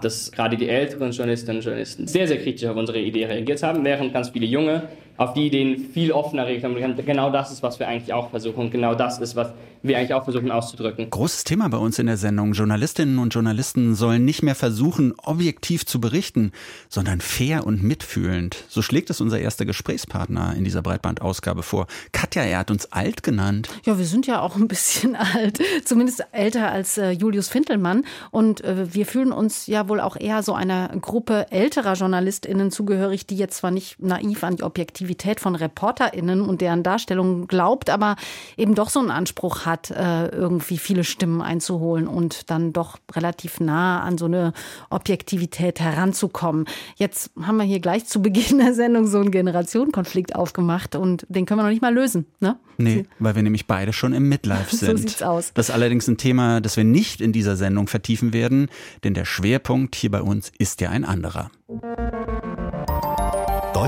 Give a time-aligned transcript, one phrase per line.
[0.00, 3.84] dass gerade die älteren Journalistinnen und Journalisten sehr, sehr kritisch auf unsere Idee reagiert haben,
[3.84, 4.88] während ganz viele junge
[5.20, 7.04] auf die Ideen viel offener reagiert haben.
[7.04, 8.58] Genau das ist, was wir eigentlich auch versuchen.
[8.58, 9.52] Und genau das ist, was
[9.82, 11.10] wir eigentlich auch versuchen auszudrücken.
[11.10, 12.52] Großes Thema bei uns in der Sendung.
[12.52, 16.52] Journalistinnen und Journalisten sollen nicht mehr versuchen, objektiv zu berichten,
[16.88, 18.64] sondern fair und mitfühlend.
[18.68, 21.86] So schlägt es unser erster Gesprächspartner in dieser Breitbandausgabe vor.
[22.12, 23.68] Katja, er hat uns alt genannt.
[23.84, 25.58] Ja, wir sind ja auch ein bisschen alt.
[25.84, 28.04] Zumindest älter als äh, Julius Fintelmann.
[28.30, 33.26] Und äh, wir fühlen uns ja wohl auch eher so einer Gruppe älterer JournalistInnen zugehörig,
[33.26, 35.09] die jetzt zwar nicht naiv an die Objektivität
[35.40, 38.16] von ReporterInnen und deren Darstellung glaubt, aber
[38.56, 43.60] eben doch so einen Anspruch hat, äh, irgendwie viele Stimmen einzuholen und dann doch relativ
[43.60, 44.52] nah an so eine
[44.90, 46.66] Objektivität heranzukommen.
[46.96, 51.46] Jetzt haben wir hier gleich zu Beginn der Sendung so einen Generationenkonflikt aufgemacht und den
[51.46, 52.26] können wir noch nicht mal lösen.
[52.40, 52.56] Ne?
[52.78, 54.90] Nee, weil wir nämlich beide schon im Midlife sind.
[54.90, 55.52] so sieht's aus.
[55.54, 58.68] Das ist allerdings ein Thema, das wir nicht in dieser Sendung vertiefen werden,
[59.04, 61.50] denn der Schwerpunkt hier bei uns ist ja ein anderer.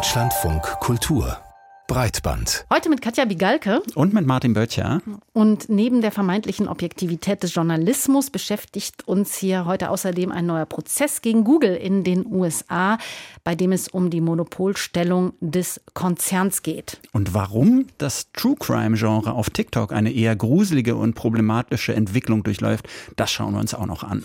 [0.03, 1.39] Deutschlandfunk Kultur
[1.87, 2.67] Breitband.
[2.75, 3.83] Heute mit Katja Bigalke.
[3.95, 5.01] Und mit Martin Böttcher.
[5.33, 11.23] Und neben der vermeintlichen Objektivität des Journalismus beschäftigt uns hier heute außerdem ein neuer Prozess
[11.23, 12.99] gegen Google in den USA,
[13.45, 16.99] bei dem es um die Monopolstellung des Konzerns geht.
[17.13, 22.89] Und warum das True Crime Genre auf TikTok eine eher gruselige und problematische Entwicklung durchläuft,
[23.15, 24.25] das schauen wir uns auch noch an.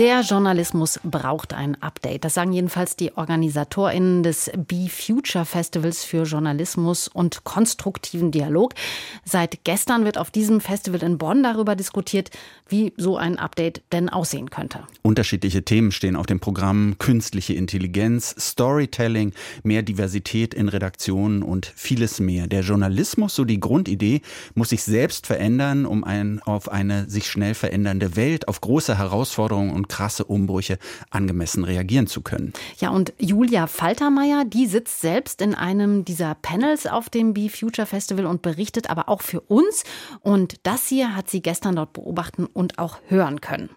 [0.00, 2.24] Der Journalismus braucht ein Update.
[2.24, 8.74] Das sagen jedenfalls die OrganisatorInnen des Be Future Festivals für Journalismus und konstruktiven Dialog.
[9.24, 12.30] Seit gestern wird auf diesem Festival in Bonn darüber diskutiert,
[12.68, 14.80] wie so ein Update denn aussehen könnte.
[15.02, 16.96] Unterschiedliche Themen stehen auf dem Programm.
[16.98, 22.48] Künstliche Intelligenz, Storytelling, mehr Diversität in Redaktionen und vieles mehr.
[22.48, 24.22] Der Journalismus, so die Grundidee,
[24.56, 29.70] muss sich selbst verändern, um ein, auf eine sich schnell verändernde Welt, auf große Herausforderungen
[29.70, 30.78] und und krasse Umbrüche
[31.10, 32.52] angemessen reagieren zu können.
[32.78, 37.86] Ja, und Julia Faltermeier, die sitzt selbst in einem dieser Panels auf dem Be Future
[37.86, 39.84] Festival und berichtet aber auch für uns.
[40.20, 43.70] Und das hier hat sie gestern dort beobachten und auch hören können.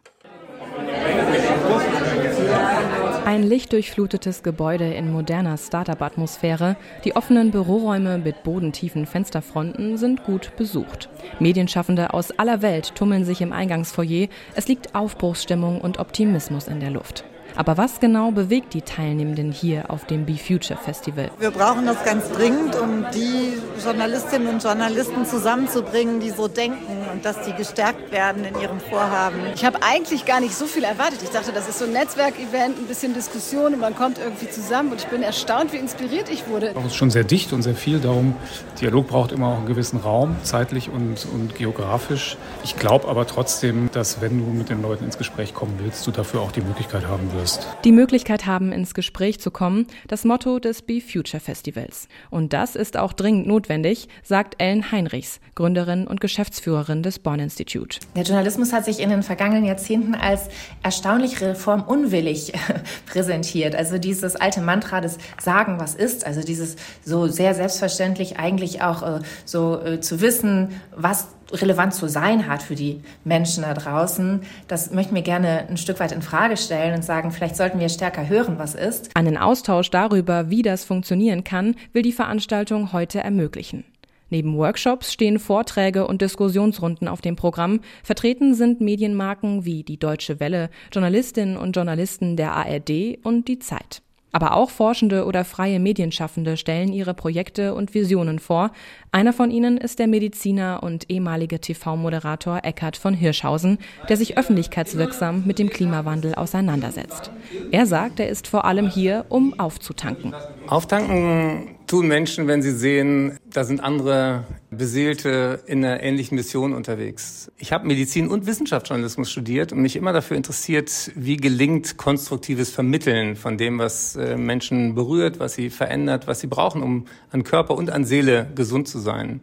[3.28, 11.10] Ein lichtdurchflutetes Gebäude in moderner Startup-Atmosphäre, die offenen Büroräume mit bodentiefen Fensterfronten sind gut besucht.
[11.38, 14.30] Medienschaffende aus aller Welt tummeln sich im Eingangsfoyer.
[14.56, 17.26] Es liegt Aufbruchsstimmung und Optimismus in der Luft.
[17.58, 21.32] Aber was genau bewegt die Teilnehmenden hier auf dem Be Future Festival?
[21.40, 27.26] Wir brauchen das ganz dringend, um die Journalistinnen und Journalisten zusammenzubringen, die so denken und
[27.26, 29.40] dass die gestärkt werden in ihrem Vorhaben.
[29.56, 31.24] Ich habe eigentlich gar nicht so viel erwartet.
[31.24, 34.92] Ich dachte, das ist so ein Netzwerkevent, ein bisschen Diskussion und man kommt irgendwie zusammen
[34.92, 36.76] und ich bin erstaunt, wie inspiriert ich wurde.
[36.78, 38.36] Es ist schon sehr dicht und sehr viel darum.
[38.80, 42.38] Dialog braucht immer auch einen gewissen Raum, zeitlich und, und geografisch.
[42.64, 46.12] Ich glaube aber trotzdem, dass wenn du mit den Leuten ins Gespräch kommen willst, du
[46.12, 47.68] dafür auch die Möglichkeit haben wirst ist.
[47.86, 52.08] Die Möglichkeit haben, ins Gespräch zu kommen, das Motto des Be Future Festivals.
[52.30, 58.00] Und das ist auch dringend notwendig, sagt Ellen Heinrichs, Gründerin und Geschäftsführerin des Bonn Institute.
[58.16, 60.50] Der Journalismus hat sich in den vergangenen Jahrzehnten als
[60.84, 62.52] erstaunlich reformunwillig
[63.06, 63.76] präsentiert.
[63.76, 66.76] Also dieses alte Mantra des Sagen, was ist, also dieses
[67.06, 72.62] so sehr selbstverständlich eigentlich auch äh, so äh, zu wissen, was relevant zu sein hat
[72.62, 76.96] für die Menschen da draußen, das möchten wir gerne ein Stück weit in Frage stellen
[76.96, 79.10] und sagen, vielleicht sollten wir stärker hören, was ist.
[79.16, 83.86] Einen Austausch darüber, wie das funktionieren kann, will die Veranstaltung heute ermöglichen.
[84.30, 87.80] Neben Workshops stehen Vorträge und Diskussionsrunden auf dem Programm.
[88.04, 94.02] Vertreten sind Medienmarken wie die Deutsche Welle, Journalistinnen und Journalisten der ARD und die Zeit.
[94.38, 98.70] Aber auch Forschende oder freie Medienschaffende stellen ihre Projekte und Visionen vor.
[99.12, 105.42] Einer von ihnen ist der Mediziner und ehemalige TV-Moderator Eckhard von Hirschhausen, der sich öffentlichkeitswirksam
[105.48, 107.32] mit dem Klimawandel auseinandersetzt.
[107.72, 110.36] Er sagt, er ist vor allem hier, um aufzutanken.
[110.68, 117.50] Auftanken tun Menschen, wenn sie sehen, da sind andere Beseelte in einer ähnlichen Mission unterwegs.
[117.58, 123.38] Ich habe Medizin und Wissenschaftsjournalismus studiert und mich immer dafür interessiert, wie gelingt konstruktives Vermitteln
[123.38, 127.76] von dem, was äh, Menschen berührt, was sie verändert, was sie brauchen, um an Körper
[127.76, 129.42] und an Seele gesund zu sein.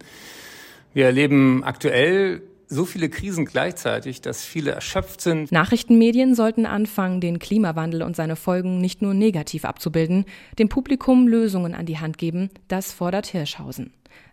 [0.92, 5.52] Wir erleben aktuell so viele Krisen gleichzeitig, dass viele erschöpft sind.
[5.52, 10.24] Nachrichtenmedien sollten anfangen, den Klimawandel und seine Folgen nicht nur negativ abzubilden,
[10.58, 13.92] dem Publikum Lösungen an die Hand geben, das fordert Hirschhausen.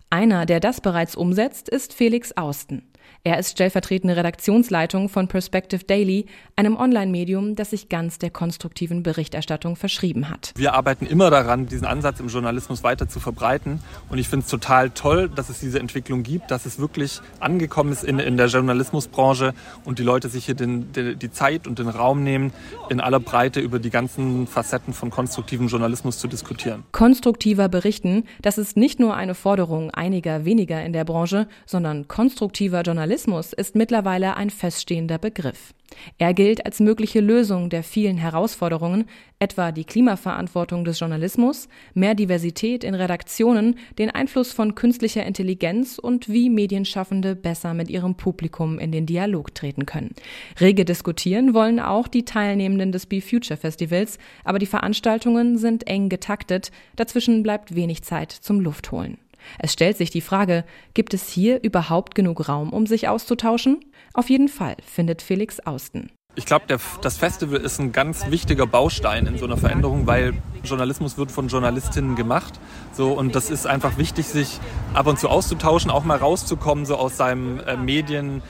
[0.10, 2.84] Einer, der das bereits umsetzt, ist Felix Austen.
[3.24, 6.26] Er ist stellvertretende Redaktionsleitung von Perspective Daily,
[6.56, 10.54] einem Online-Medium, das sich ganz der konstruktiven Berichterstattung verschrieben hat.
[10.56, 13.80] Wir arbeiten immer daran, diesen Ansatz im Journalismus weiter zu verbreiten.
[14.10, 17.92] Und ich finde es total toll, dass es diese Entwicklung gibt, dass es wirklich angekommen
[17.92, 19.54] ist in, in der Journalismusbranche
[19.86, 22.52] und die Leute sich hier den, die, die Zeit und den Raum nehmen,
[22.90, 26.86] in aller Breite über die ganzen Facetten von konstruktivem Journalismus zu diskutieren.
[26.92, 32.82] Konstruktiver berichten, das ist nicht nur eine Forderung einiger weniger in der Branche, sondern konstruktiver
[32.82, 35.74] Journalismus Journalismus ist mittlerweile ein feststehender Begriff.
[36.18, 39.04] Er gilt als mögliche Lösung der vielen Herausforderungen,
[39.38, 46.30] etwa die Klimaverantwortung des Journalismus, mehr Diversität in Redaktionen, den Einfluss von künstlicher Intelligenz und
[46.30, 50.16] wie Medienschaffende besser mit ihrem Publikum in den Dialog treten können.
[50.62, 56.08] Rege diskutieren wollen auch die Teilnehmenden des Be Future Festivals, aber die Veranstaltungen sind eng
[56.08, 59.18] getaktet, dazwischen bleibt wenig Zeit zum Luftholen.
[59.60, 63.80] Es stellt sich die Frage, gibt es hier überhaupt genug Raum, um sich auszutauschen?
[64.14, 66.10] Auf jeden Fall, findet Felix Austen.
[66.36, 66.66] Ich glaube,
[67.02, 70.34] das Festival ist ein ganz wichtiger Baustein in so einer Veränderung, weil
[70.64, 72.54] Journalismus wird von Journalistinnen gemacht.
[72.94, 74.60] So, und das ist einfach wichtig, sich
[74.94, 78.42] ab und zu auszutauschen, auch mal rauszukommen, so aus seinem äh, Medien,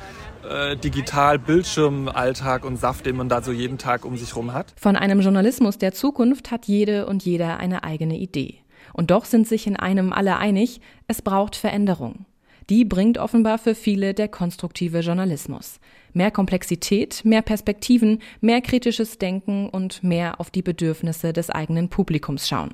[0.47, 4.73] äh, digital Bildschirmalltag und Saft, den man da so jeden Tag um sich rum hat.
[4.79, 8.59] Von einem Journalismus der Zukunft hat jede und jeder eine eigene Idee.
[8.93, 12.25] Und doch sind sich in einem alle einig, es braucht Veränderung.
[12.69, 15.79] Die bringt offenbar für viele der konstruktive Journalismus.
[16.13, 22.47] Mehr Komplexität, mehr Perspektiven, mehr kritisches Denken und mehr auf die Bedürfnisse des eigenen Publikums
[22.47, 22.73] schauen.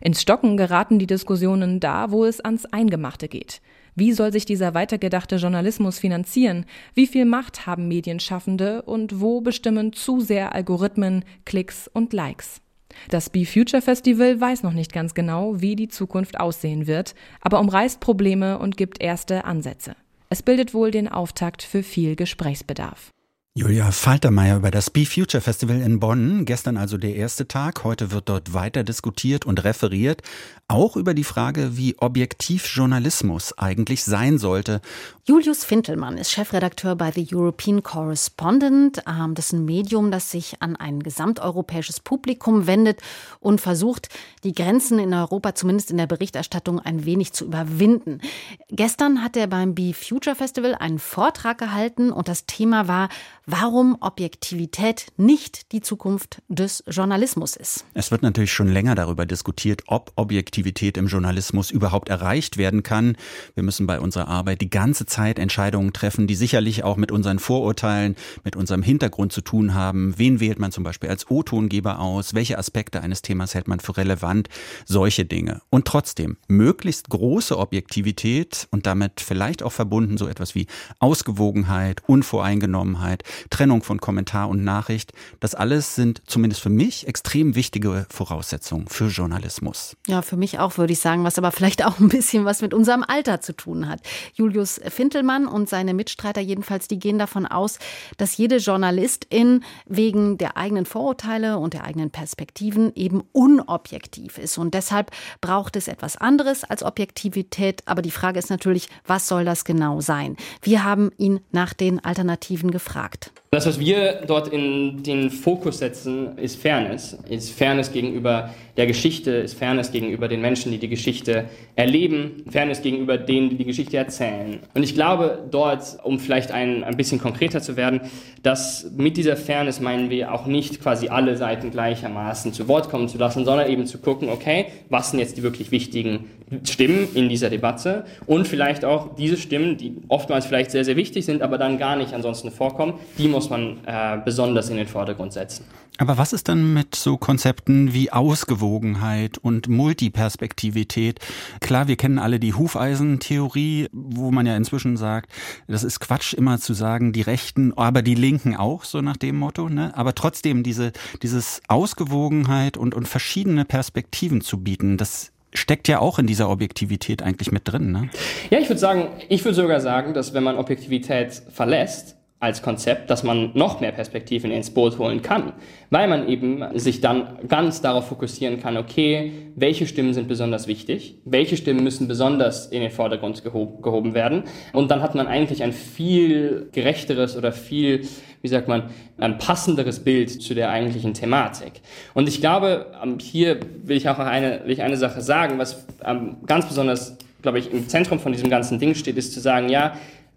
[0.00, 3.62] Ins Stocken geraten die Diskussionen da, wo es ans Eingemachte geht.
[3.94, 6.66] Wie soll sich dieser weitergedachte Journalismus finanzieren?
[6.94, 12.60] Wie viel Macht haben Medienschaffende und wo bestimmen zu sehr Algorithmen, Klicks und Likes?
[13.08, 17.60] Das Be Future Festival weiß noch nicht ganz genau, wie die Zukunft aussehen wird, aber
[17.60, 19.96] umreißt Probleme und gibt erste Ansätze.
[20.28, 23.10] Es bildet wohl den Auftakt für viel Gesprächsbedarf.
[23.54, 26.44] Julia Faltermeier über das Be Future Festival in Bonn.
[26.44, 27.82] Gestern also der erste Tag.
[27.82, 30.22] Heute wird dort weiter diskutiert und referiert.
[30.68, 34.80] Auch über die Frage, wie objektiv Journalismus eigentlich sein sollte.
[35.24, 39.02] Julius Fintelmann ist Chefredakteur bei The European Correspondent.
[39.08, 43.00] Ähm, das ist ein Medium, das sich an ein gesamteuropäisches Publikum wendet
[43.40, 44.10] und versucht,
[44.44, 48.20] die Grenzen in Europa zumindest in der Berichterstattung ein wenig zu überwinden.
[48.68, 53.08] Gestern hat er beim Be Future Festival einen Vortrag gehalten und das Thema war,
[53.50, 57.84] warum Objektivität nicht die Zukunft des Journalismus ist.
[57.94, 63.16] Es wird natürlich schon länger darüber diskutiert, ob Objektivität im Journalismus überhaupt erreicht werden kann.
[63.54, 67.38] Wir müssen bei unserer Arbeit die ganze Zeit Entscheidungen treffen, die sicherlich auch mit unseren
[67.38, 68.14] Vorurteilen,
[68.44, 70.14] mit unserem Hintergrund zu tun haben.
[70.16, 72.34] Wen wählt man zum Beispiel als O-Tongeber aus?
[72.34, 74.48] Welche Aspekte eines Themas hält man für relevant?
[74.84, 75.60] Solche Dinge.
[75.70, 80.66] Und trotzdem, möglichst große Objektivität und damit vielleicht auch verbunden so etwas wie
[81.00, 88.06] Ausgewogenheit, Unvoreingenommenheit, Trennung von Kommentar und Nachricht, das alles sind zumindest für mich extrem wichtige
[88.10, 89.96] Voraussetzungen für Journalismus.
[90.06, 92.74] Ja, für mich auch, würde ich sagen, was aber vielleicht auch ein bisschen was mit
[92.74, 94.00] unserem Alter zu tun hat.
[94.34, 97.78] Julius Fintelmann und seine Mitstreiter jedenfalls, die gehen davon aus,
[98.16, 104.58] dass jede Journalistin wegen der eigenen Vorurteile und der eigenen Perspektiven eben unobjektiv ist.
[104.58, 105.10] Und deshalb
[105.40, 107.82] braucht es etwas anderes als Objektivität.
[107.86, 110.36] Aber die Frage ist natürlich, was soll das genau sein?
[110.62, 113.19] Wir haben ihn nach den Alternativen gefragt.
[113.22, 113.49] sagt.
[113.52, 117.18] Das, was wir dort in den Fokus setzen, ist Fairness.
[117.28, 122.80] Ist Fairness gegenüber der Geschichte, ist Fairness gegenüber den Menschen, die die Geschichte erleben, Fairness
[122.80, 124.60] gegenüber denen, die die Geschichte erzählen.
[124.72, 128.02] Und ich glaube dort, um vielleicht ein, ein bisschen konkreter zu werden,
[128.44, 133.08] dass mit dieser Fairness meinen wir auch nicht quasi alle Seiten gleichermaßen zu Wort kommen
[133.08, 136.26] zu lassen, sondern eben zu gucken, okay, was sind jetzt die wirklich wichtigen
[136.64, 141.24] Stimmen in dieser Debatte und vielleicht auch diese Stimmen, die oftmals vielleicht sehr, sehr wichtig
[141.24, 145.32] sind, aber dann gar nicht ansonsten vorkommen, die muss man äh, besonders in den Vordergrund
[145.32, 145.64] setzen.
[146.00, 151.20] Aber was ist dann mit so Konzepten wie Ausgewogenheit und Multiperspektivität?
[151.60, 155.30] Klar, wir kennen alle die Hufeisentheorie, wo man ja inzwischen sagt,
[155.68, 159.36] das ist Quatsch immer zu sagen, die Rechten, aber die Linken auch, so nach dem
[159.36, 159.68] Motto.
[159.68, 159.92] Ne?
[159.94, 160.92] Aber trotzdem diese,
[161.22, 167.22] dieses Ausgewogenheit und, und verschiedene Perspektiven zu bieten, das steckt ja auch in dieser Objektivität
[167.22, 167.92] eigentlich mit drin.
[167.92, 168.08] Ne?
[168.50, 173.10] Ja, ich würde sagen, ich würde sogar sagen, dass wenn man Objektivität verlässt, als Konzept,
[173.10, 175.52] dass man noch mehr Perspektiven ins Boot holen kann,
[175.90, 181.18] weil man eben sich dann ganz darauf fokussieren kann, okay, welche Stimmen sind besonders wichtig,
[181.26, 185.62] welche Stimmen müssen besonders in den Vordergrund gehob, gehoben werden und dann hat man eigentlich
[185.62, 188.08] ein viel gerechteres oder viel,
[188.40, 188.84] wie sagt man,
[189.18, 191.82] ein passenderes Bild zu der eigentlichen Thematik.
[192.14, 195.84] Und ich glaube, ähm, hier will ich auch eine, will ich eine Sache sagen, was
[196.02, 199.68] ähm, ganz besonders, glaube ich, im Zentrum von diesem ganzen Ding steht, ist zu sagen,
[199.68, 199.92] ja,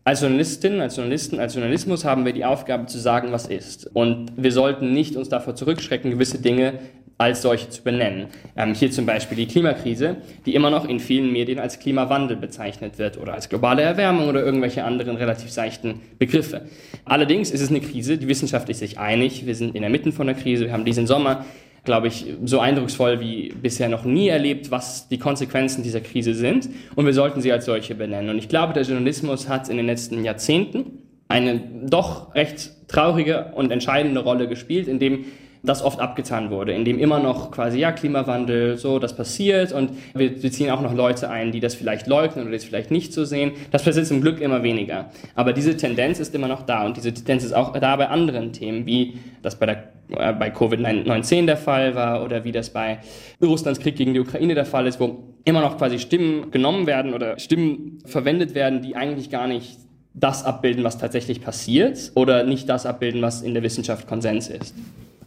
[0.06, 3.90] Als Journalistinnen, als Journalisten, als Journalismus haben wir die Aufgabe zu sagen, was ist.
[3.94, 6.74] Und wir sollten nicht uns davor zurückschrecken, gewisse Dinge
[7.18, 8.28] als solche zu benennen.
[8.58, 12.98] Ähm, hier zum Beispiel die Klimakrise, die immer noch in vielen Medien als Klimawandel bezeichnet
[12.98, 16.64] wird oder als globale Erwärmung oder irgendwelche anderen relativ seichten Begriffe.
[17.06, 20.12] Allerdings ist es eine Krise, die Wissenschaft ist sich einig, wir sind in der Mitte
[20.12, 21.46] von der Krise, wir haben diesen Sommer
[21.84, 26.70] glaube ich, so eindrucksvoll wie bisher noch nie erlebt, was die Konsequenzen dieser Krise sind.
[26.96, 28.30] Und wir sollten sie als solche benennen.
[28.30, 33.72] Und ich glaube, der Journalismus hat in den letzten Jahrzehnten eine doch recht traurige und
[33.72, 35.26] entscheidende Rolle gespielt, indem
[35.64, 40.44] das oft abgetan wurde, indem immer noch quasi, ja, Klimawandel, so, das passiert und wir,
[40.44, 43.24] wir ziehen auch noch Leute ein, die das vielleicht leugnen oder das vielleicht nicht so
[43.24, 43.54] sehen.
[43.72, 45.10] Das passiert zum Glück immer weniger.
[45.36, 48.52] Aber diese Tendenz ist immer noch da und diese Tendenz ist auch da bei anderen
[48.52, 53.00] Themen, wie das bei der äh, bei Covid-19 der Fall war oder wie das bei
[53.42, 57.14] Russlands Krieg gegen die Ukraine der Fall ist, wo immer noch quasi Stimmen genommen werden
[57.14, 59.80] oder Stimmen verwendet werden, die eigentlich gar nicht
[60.14, 64.76] das abbilden, was tatsächlich passiert oder nicht das abbilden, was in der Wissenschaft Konsens ist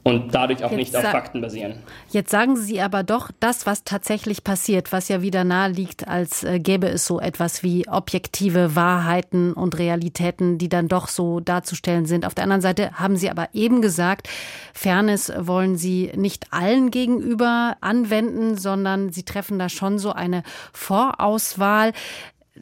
[0.07, 1.83] und dadurch auch jetzt nicht auf Fakten basieren.
[2.11, 6.45] Jetzt sagen Sie aber doch, das, was tatsächlich passiert, was ja wieder nahe liegt, als
[6.45, 12.07] äh, gäbe es so etwas wie objektive Wahrheiten und Realitäten, die dann doch so darzustellen
[12.07, 12.25] sind.
[12.25, 14.29] Auf der anderen Seite haben Sie aber eben gesagt,
[14.75, 21.93] Fairness wollen Sie nicht allen gegenüber anwenden, sondern Sie treffen da schon so eine Vorauswahl.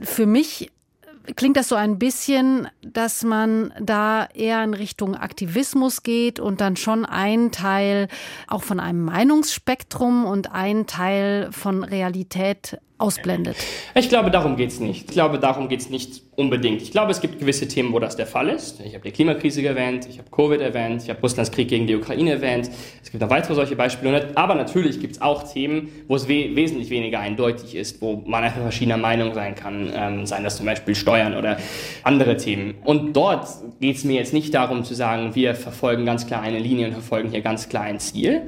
[0.01, 0.71] Für mich
[1.37, 6.77] klingt das so ein bisschen, dass man da eher in Richtung Aktivismus geht und dann
[6.77, 8.09] schon einen Teil
[8.47, 13.57] auch von einem Meinungsspektrum und einen Teil von Realität ausblendet.
[13.97, 15.09] Ich glaube, darum geht es nicht.
[15.09, 16.81] Ich glaube, darum geht es nicht unbedingt.
[16.81, 18.81] Ich glaube, es gibt gewisse Themen, wo das der Fall ist.
[18.81, 21.97] Ich habe die Klimakrise erwähnt, ich habe Covid erwähnt, ich habe Russlands Krieg gegen die
[21.97, 22.71] Ukraine erwähnt.
[23.03, 24.31] Es gibt noch weitere solche Beispiele.
[24.37, 28.45] Aber natürlich gibt es auch Themen, wo es we wesentlich weniger eindeutig ist, wo man
[28.45, 29.91] einfach verschiedener Meinung sein kann.
[29.93, 31.59] Ähm, seien das zum Beispiel Steuern oder
[32.05, 32.77] andere Themen.
[32.85, 33.49] Und dort
[33.81, 36.93] geht es mir jetzt nicht darum zu sagen, wir verfolgen ganz klar eine Linie und
[36.93, 38.43] verfolgen hier ganz klar ein Ziel.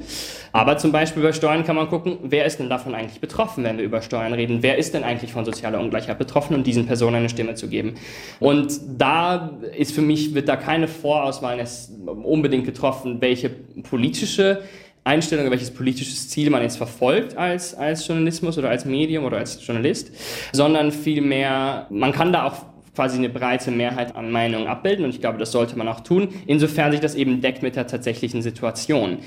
[0.51, 3.77] Aber zum Beispiel bei Steuern kann man gucken, wer ist denn davon eigentlich betroffen, wenn
[3.77, 4.59] wir über Steuern reden?
[4.61, 7.95] Wer ist denn eigentlich von sozialer Ungleichheit betroffen und diesen Personen eine Stimme zu geben?
[8.39, 11.63] Und da ist für mich, wird da keine Vorauswahl
[12.23, 14.61] unbedingt getroffen, welche politische
[15.07, 19.65] Einstellung, welches politisches Ziel man jetzt verfolgt als, als Journalismus oder als Medium oder als
[19.65, 20.11] Journalist,
[20.51, 25.21] sondern vielmehr, man kann da auch quasi eine breite Mehrheit an Meinungen abbilden und ich
[25.21, 29.19] glaube, das sollte man auch tun, insofern sich das eben deckt mit der tatsächlichen Situation.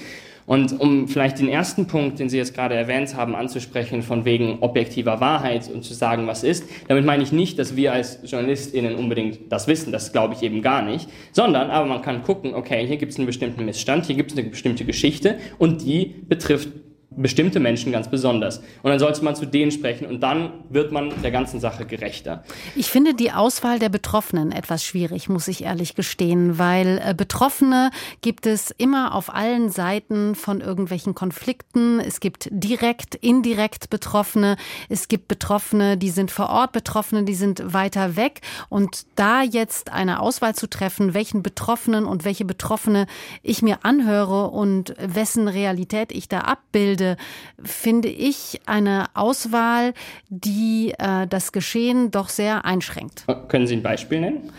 [0.50, 4.58] Und um vielleicht den ersten Punkt, den Sie jetzt gerade erwähnt haben, anzusprechen, von wegen
[4.62, 8.96] objektiver Wahrheit und zu sagen, was ist, damit meine ich nicht, dass wir als JournalistInnen
[8.96, 12.84] unbedingt das wissen, das glaube ich eben gar nicht, sondern aber man kann gucken, okay,
[12.84, 16.70] hier gibt es einen bestimmten Missstand, hier gibt es eine bestimmte Geschichte und die betrifft
[17.16, 18.58] bestimmte Menschen ganz besonders.
[18.82, 22.44] Und dann sollte man zu denen sprechen und dann wird man der ganzen Sache gerechter.
[22.76, 27.90] Ich finde die Auswahl der Betroffenen etwas schwierig, muss ich ehrlich gestehen, weil äh, Betroffene
[28.20, 31.98] gibt es immer auf allen Seiten von irgendwelchen Konflikten.
[31.98, 34.56] Es gibt direkt, indirekt Betroffene.
[34.88, 38.40] Es gibt Betroffene, die sind vor Ort, Betroffene, die sind weiter weg.
[38.68, 43.06] Und da jetzt eine Auswahl zu treffen, welchen Betroffenen und welche Betroffene
[43.42, 47.16] ich mir anhöre und wessen Realität ich da abbilde, Bilde,
[47.62, 49.94] finde ich eine Auswahl,
[50.28, 53.24] die äh, das Geschehen doch sehr einschränkt.
[53.48, 54.52] Können Sie ein Beispiel nennen?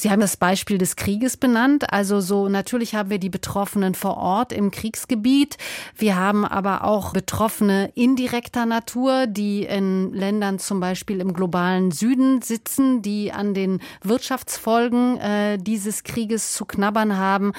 [0.00, 1.92] Sie haben das Beispiel des Krieges benannt.
[1.92, 5.58] Also so natürlich haben wir die Betroffenen vor Ort im Kriegsgebiet.
[5.94, 12.40] Wir haben aber auch Betroffene indirekter Natur, die in Ländern zum Beispiel im globalen Süden
[12.40, 17.52] sitzen, die an den Wirtschaftsfolgen äh, dieses Krieges zu knabbern haben.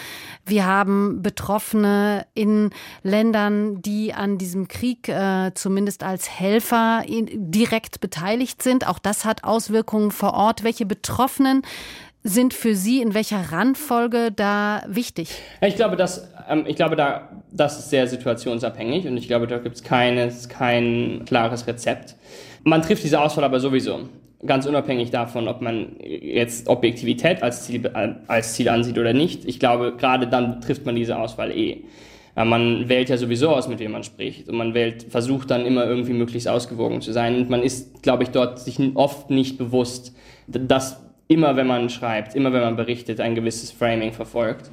[0.44, 2.72] Wir haben Betroffene in
[3.04, 8.88] Ländern, die an diesem Krieg äh, zumindest als Helfer direkt beteiligt sind.
[8.88, 10.64] Auch das hat Auswirkungen vor Ort.
[10.64, 11.62] Welche Betroffenen
[12.24, 15.30] sind für Sie in welcher Randfolge da wichtig?
[15.62, 19.58] Ich glaube, dass, ähm, ich glaube da, das ist sehr situationsabhängig und ich glaube, da
[19.58, 22.16] gibt es kein klares Rezept.
[22.64, 24.10] Man trifft diese Auswahl aber sowieso.
[24.46, 27.88] Ganz unabhängig davon, ob man jetzt Objektivität als Ziel,
[28.28, 29.46] als Ziel ansieht oder nicht.
[29.46, 31.84] Ich glaube, gerade dann trifft man diese Auswahl eh.
[32.36, 34.48] Man wählt ja sowieso aus, mit wem man spricht.
[34.48, 37.36] Und man wählt, versucht dann immer irgendwie möglichst ausgewogen zu sein.
[37.36, 40.16] Und man ist, glaube ich, dort sich oft nicht bewusst,
[40.48, 40.98] dass
[41.32, 44.70] immer wenn man schreibt, immer wenn man berichtet, ein gewisses Framing verfolgt.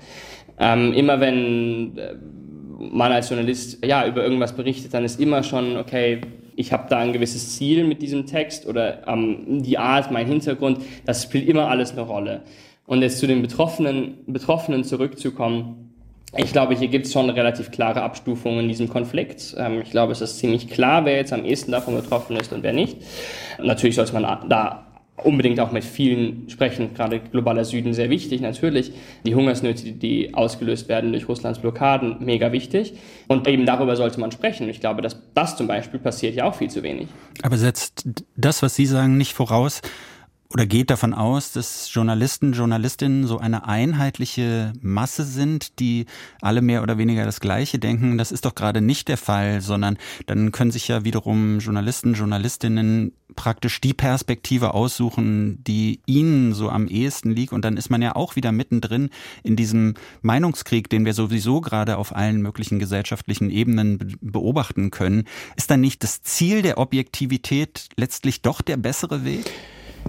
[0.58, 2.14] Ähm, immer wenn äh,
[2.78, 6.20] man als Journalist ja, über irgendwas berichtet, dann ist immer schon, okay,
[6.56, 10.80] ich habe da ein gewisses Ziel mit diesem Text oder ähm, die Art, mein Hintergrund,
[11.04, 12.42] das spielt immer alles eine Rolle.
[12.86, 15.88] Und jetzt zu den Betroffenen, Betroffenen zurückzukommen,
[16.36, 19.54] ich glaube, hier gibt es schon relativ klare Abstufungen in diesem Konflikt.
[19.56, 22.62] Ähm, ich glaube, es ist ziemlich klar, wer jetzt am ehesten davon betroffen ist und
[22.62, 22.98] wer nicht.
[23.62, 24.87] Natürlich sollte man da
[25.24, 28.92] unbedingt auch mit vielen sprechen, gerade globaler Süden sehr wichtig natürlich.
[29.24, 32.94] Die Hungersnöte, die ausgelöst werden durch Russlands Blockaden, mega wichtig.
[33.26, 34.68] Und eben darüber sollte man sprechen.
[34.68, 37.08] Ich glaube, dass das zum Beispiel passiert ja auch viel zu wenig.
[37.42, 39.80] Aber setzt das, was Sie sagen, nicht voraus,
[40.50, 46.06] oder geht davon aus, dass Journalisten, Journalistinnen so eine einheitliche Masse sind, die
[46.40, 48.16] alle mehr oder weniger das Gleiche denken.
[48.16, 53.12] Das ist doch gerade nicht der Fall, sondern dann können sich ja wiederum Journalisten, Journalistinnen
[53.36, 57.52] praktisch die Perspektive aussuchen, die ihnen so am ehesten liegt.
[57.52, 59.10] Und dann ist man ja auch wieder mittendrin
[59.42, 65.24] in diesem Meinungskrieg, den wir sowieso gerade auf allen möglichen gesellschaftlichen Ebenen beobachten können.
[65.56, 69.52] Ist dann nicht das Ziel der Objektivität letztlich doch der bessere Weg?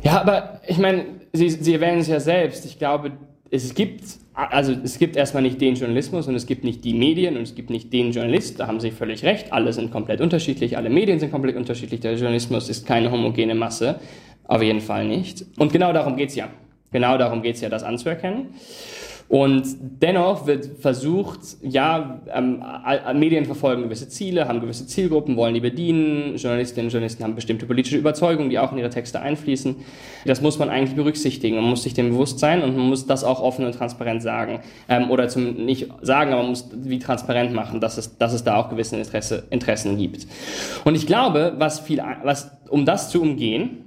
[0.03, 2.65] Ja, aber ich meine, Sie, Sie erwähnen es ja selbst.
[2.65, 3.11] Ich glaube,
[3.51, 4.03] es gibt,
[4.33, 7.55] also es gibt erstmal nicht den Journalismus und es gibt nicht die Medien und es
[7.55, 8.59] gibt nicht den Journalist.
[8.59, 9.51] Da haben Sie völlig recht.
[9.51, 10.77] Alle sind komplett unterschiedlich.
[10.77, 11.99] Alle Medien sind komplett unterschiedlich.
[11.99, 13.99] Der Journalismus ist keine homogene Masse.
[14.45, 15.45] Auf jeden Fall nicht.
[15.57, 16.49] Und genau darum geht es ja.
[16.91, 18.47] Genau darum geht es ja, das anzuerkennen.
[19.29, 19.63] Und
[20.01, 22.63] dennoch wird versucht, ja, ähm,
[23.13, 26.35] Medien verfolgen gewisse Ziele, haben gewisse Zielgruppen, wollen die bedienen.
[26.35, 29.75] Journalistinnen und Journalisten haben bestimmte politische Überzeugungen, die auch in ihre Texte einfließen.
[30.25, 31.57] Das muss man eigentlich berücksichtigen.
[31.57, 34.61] Man muss sich dem bewusst sein und man muss das auch offen und transparent sagen.
[34.87, 38.43] Ähm, oder zum, nicht sagen, aber man muss wie transparent machen, dass es, dass es
[38.43, 40.25] da auch gewisse Interesse, Interessen gibt.
[40.85, 43.85] Und ich glaube, was viel, was, um das zu umgehen,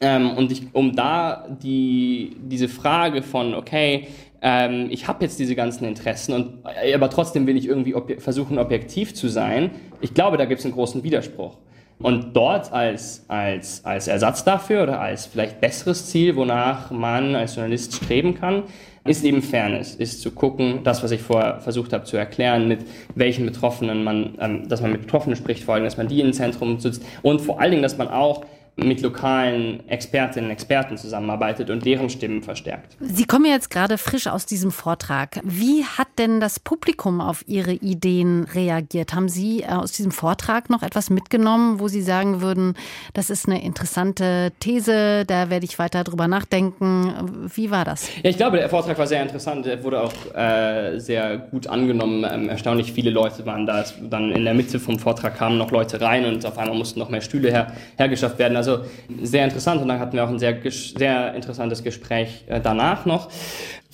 [0.00, 4.06] ähm, und ich, um da die, diese Frage von, okay,
[4.42, 8.20] ähm, ich habe jetzt diese ganzen Interessen, und, äh, aber trotzdem will ich irgendwie obje
[8.20, 9.70] versuchen, objektiv zu sein.
[10.00, 11.56] Ich glaube, da gibt es einen großen Widerspruch.
[12.00, 17.56] Und dort als, als, als Ersatz dafür oder als vielleicht besseres Ziel, wonach man als
[17.56, 18.62] Journalist streben kann,
[19.04, 22.80] ist eben Fairness, ist zu gucken, das, was ich vorher versucht habe zu erklären, mit
[23.14, 26.32] welchen Betroffenen man, ähm, dass man mit Betroffenen spricht, vor allem, dass man die im
[26.32, 28.44] Zentrum sitzt und vor allen Dingen, dass man auch
[28.78, 32.96] mit lokalen Expertinnen und Experten zusammenarbeitet und deren Stimmen verstärkt.
[33.00, 35.40] Sie kommen jetzt gerade frisch aus diesem Vortrag.
[35.42, 39.14] Wie hat denn das Publikum auf Ihre Ideen reagiert?
[39.14, 42.74] Haben Sie äh, aus diesem Vortrag noch etwas mitgenommen, wo Sie sagen würden,
[43.14, 47.48] das ist eine interessante These, da werde ich weiter drüber nachdenken?
[47.52, 48.08] Wie war das?
[48.22, 49.66] Ja, ich glaube, der Vortrag war sehr interessant.
[49.66, 52.24] Er wurde auch äh, sehr gut angenommen.
[52.30, 53.82] Ähm, erstaunlich viele Leute waren da.
[53.82, 56.98] Es, dann in der Mitte vom Vortrag kamen noch Leute rein und auf einmal mussten
[57.00, 58.56] noch mehr Stühle her, hergeschafft werden.
[58.56, 58.84] Also also
[59.22, 63.28] sehr interessant und dann hatten wir auch ein sehr, sehr interessantes Gespräch äh, danach noch.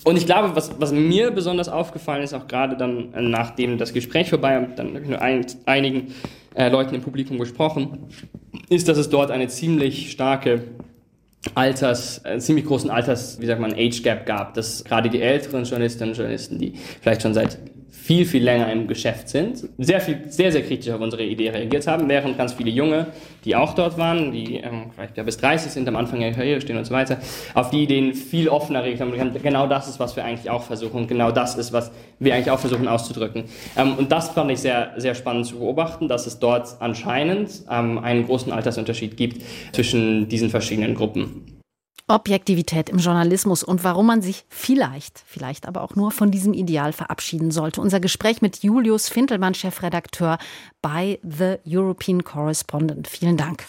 [0.03, 3.93] Und ich glaube, was, was mir besonders aufgefallen ist, auch gerade dann, äh, nachdem das
[3.93, 6.13] Gespräch vorbei, und dann mit ein, einigen
[6.53, 8.07] äh, Leuten im Publikum gesprochen,
[8.69, 10.63] ist, dass es dort eine ziemlich starke
[11.53, 15.63] Alters, einen ziemlich großen Alters, wie sagt man, Age Gap gab, dass gerade die älteren
[15.63, 17.59] Journalistinnen und Journalisten, die vielleicht schon seit
[18.05, 21.87] viel, viel länger im Geschäft sind, sehr, viel, sehr, sehr kritisch auf unsere Idee reagiert
[21.87, 23.07] haben, während ganz viele Junge,
[23.43, 26.61] die auch dort waren, die ähm, vielleicht ja, bis 30 sind, am Anfang ihrer Karriere
[26.61, 27.17] stehen und so weiter,
[27.55, 29.33] auf die Ideen viel offener reagiert haben.
[29.41, 32.59] Genau das ist, was wir eigentlich auch versuchen genau das ist, was wir eigentlich auch
[32.59, 33.45] versuchen auszudrücken.
[33.75, 37.97] Ähm, und das fand ich sehr, sehr spannend zu beobachten, dass es dort anscheinend ähm,
[37.97, 39.41] einen großen Altersunterschied gibt
[39.71, 41.54] zwischen diesen verschiedenen Gruppen.
[42.07, 46.93] Objektivität im Journalismus und warum man sich vielleicht, vielleicht aber auch nur von diesem Ideal
[46.93, 47.81] verabschieden sollte.
[47.81, 50.37] Unser Gespräch mit Julius Fintelmann, Chefredakteur
[50.81, 53.07] bei The European Correspondent.
[53.07, 53.65] Vielen Dank.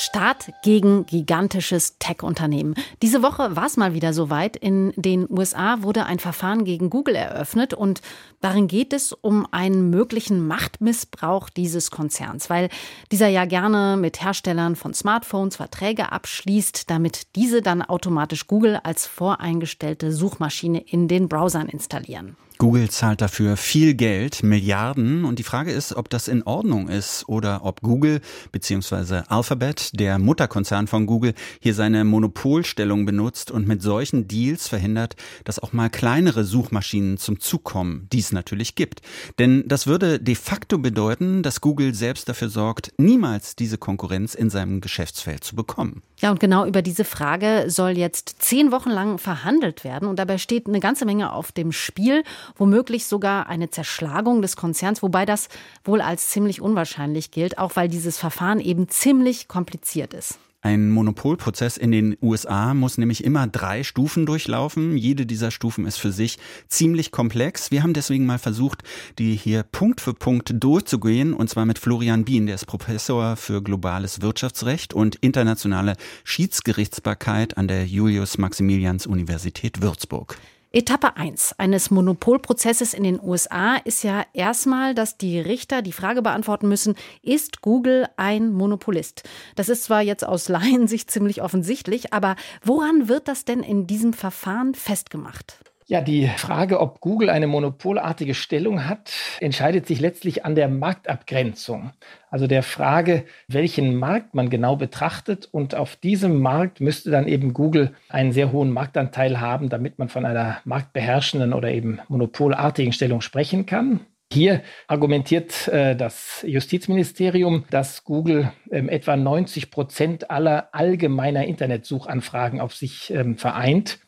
[0.00, 2.76] Staat gegen gigantisches Tech-Unternehmen.
[3.02, 4.56] Diese Woche war es mal wieder soweit.
[4.56, 8.00] In den USA wurde ein Verfahren gegen Google eröffnet und
[8.40, 12.68] darin geht es um einen möglichen Machtmissbrauch dieses Konzerns, weil
[13.10, 19.04] dieser ja gerne mit Herstellern von Smartphones Verträge abschließt, damit diese dann automatisch Google als
[19.04, 22.36] voreingestellte Suchmaschine in den Browsern installieren.
[22.58, 25.24] Google zahlt dafür viel Geld, Milliarden.
[25.24, 29.22] Und die Frage ist, ob das in Ordnung ist oder ob Google bzw.
[29.28, 35.60] Alphabet, der Mutterkonzern von Google, hier seine Monopolstellung benutzt und mit solchen Deals verhindert, dass
[35.60, 39.02] auch mal kleinere Suchmaschinen zum Zug kommen, die es natürlich gibt.
[39.38, 44.50] Denn das würde de facto bedeuten, dass Google selbst dafür sorgt, niemals diese Konkurrenz in
[44.50, 46.02] seinem Geschäftsfeld zu bekommen.
[46.20, 50.08] Ja, und genau über diese Frage soll jetzt zehn Wochen lang verhandelt werden.
[50.08, 52.24] Und dabei steht eine ganze Menge auf dem Spiel
[52.56, 55.48] womöglich sogar eine Zerschlagung des Konzerns, wobei das
[55.84, 60.38] wohl als ziemlich unwahrscheinlich gilt, auch weil dieses Verfahren eben ziemlich kompliziert ist.
[60.60, 64.96] Ein Monopolprozess in den USA muss nämlich immer drei Stufen durchlaufen.
[64.96, 67.70] Jede dieser Stufen ist für sich ziemlich komplex.
[67.70, 68.82] Wir haben deswegen mal versucht,
[69.20, 73.62] die hier Punkt für Punkt durchzugehen, und zwar mit Florian Bien, der ist Professor für
[73.62, 80.38] globales Wirtschaftsrecht und internationale Schiedsgerichtsbarkeit an der Julius-Maximilians-Universität Würzburg.
[80.70, 86.20] Etappe 1 eines Monopolprozesses in den USA ist ja erstmal, dass die Richter die Frage
[86.20, 89.22] beantworten müssen, ist Google ein Monopolist?
[89.56, 94.12] Das ist zwar jetzt aus Laiensicht ziemlich offensichtlich, aber woran wird das denn in diesem
[94.12, 95.58] Verfahren festgemacht?
[95.90, 101.92] Ja, die Frage, ob Google eine monopolartige Stellung hat, entscheidet sich letztlich an der Marktabgrenzung.
[102.30, 105.48] Also der Frage, welchen Markt man genau betrachtet.
[105.50, 110.10] Und auf diesem Markt müsste dann eben Google einen sehr hohen Marktanteil haben, damit man
[110.10, 114.00] von einer marktbeherrschenden oder eben monopolartigen Stellung sprechen kann.
[114.30, 122.74] Hier argumentiert äh, das Justizministerium, dass Google ähm, etwa 90 Prozent aller allgemeiner Internetsuchanfragen auf
[122.74, 124.00] sich ähm, vereint.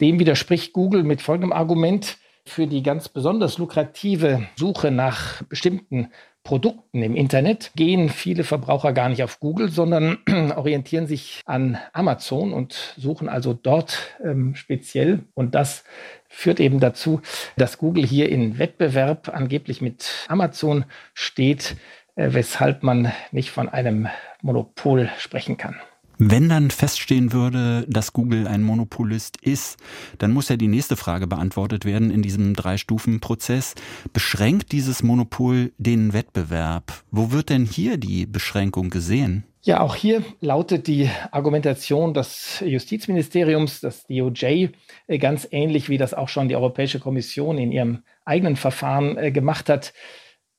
[0.00, 2.18] Dem widerspricht Google mit folgendem Argument.
[2.44, 6.08] Für die ganz besonders lukrative Suche nach bestimmten
[6.44, 10.18] Produkten im Internet gehen viele Verbraucher gar nicht auf Google, sondern
[10.56, 15.20] orientieren sich an Amazon und suchen also dort ähm, speziell.
[15.34, 15.84] Und das
[16.28, 17.20] führt eben dazu,
[17.56, 20.84] dass Google hier in Wettbewerb angeblich mit Amazon
[21.14, 21.76] steht,
[22.16, 24.08] äh, weshalb man nicht von einem
[24.40, 25.76] Monopol sprechen kann.
[26.24, 29.76] Wenn dann feststehen würde, dass Google ein Monopolist ist,
[30.18, 33.74] dann muss ja die nächste Frage beantwortet werden in diesem Drei-Stufen-Prozess.
[34.12, 37.02] Beschränkt dieses Monopol den Wettbewerb?
[37.10, 39.42] Wo wird denn hier die Beschränkung gesehen?
[39.62, 44.68] Ja, auch hier lautet die Argumentation des Justizministeriums, das DOJ,
[45.08, 49.32] äh, ganz ähnlich wie das auch schon die Europäische Kommission in ihrem eigenen Verfahren äh,
[49.32, 49.92] gemacht hat.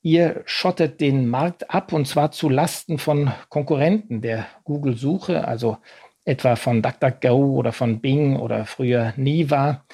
[0.06, 5.78] Ihr schottet den Markt ab und zwar zu Lasten von Konkurrenten der Google-Suche, also
[6.26, 9.86] etwa von DuckDuckGo oder von Bing oder früher Niva.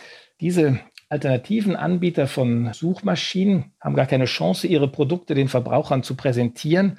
[0.41, 6.97] Diese alternativen Anbieter von Suchmaschinen haben gar keine Chance, ihre Produkte den Verbrauchern zu präsentieren,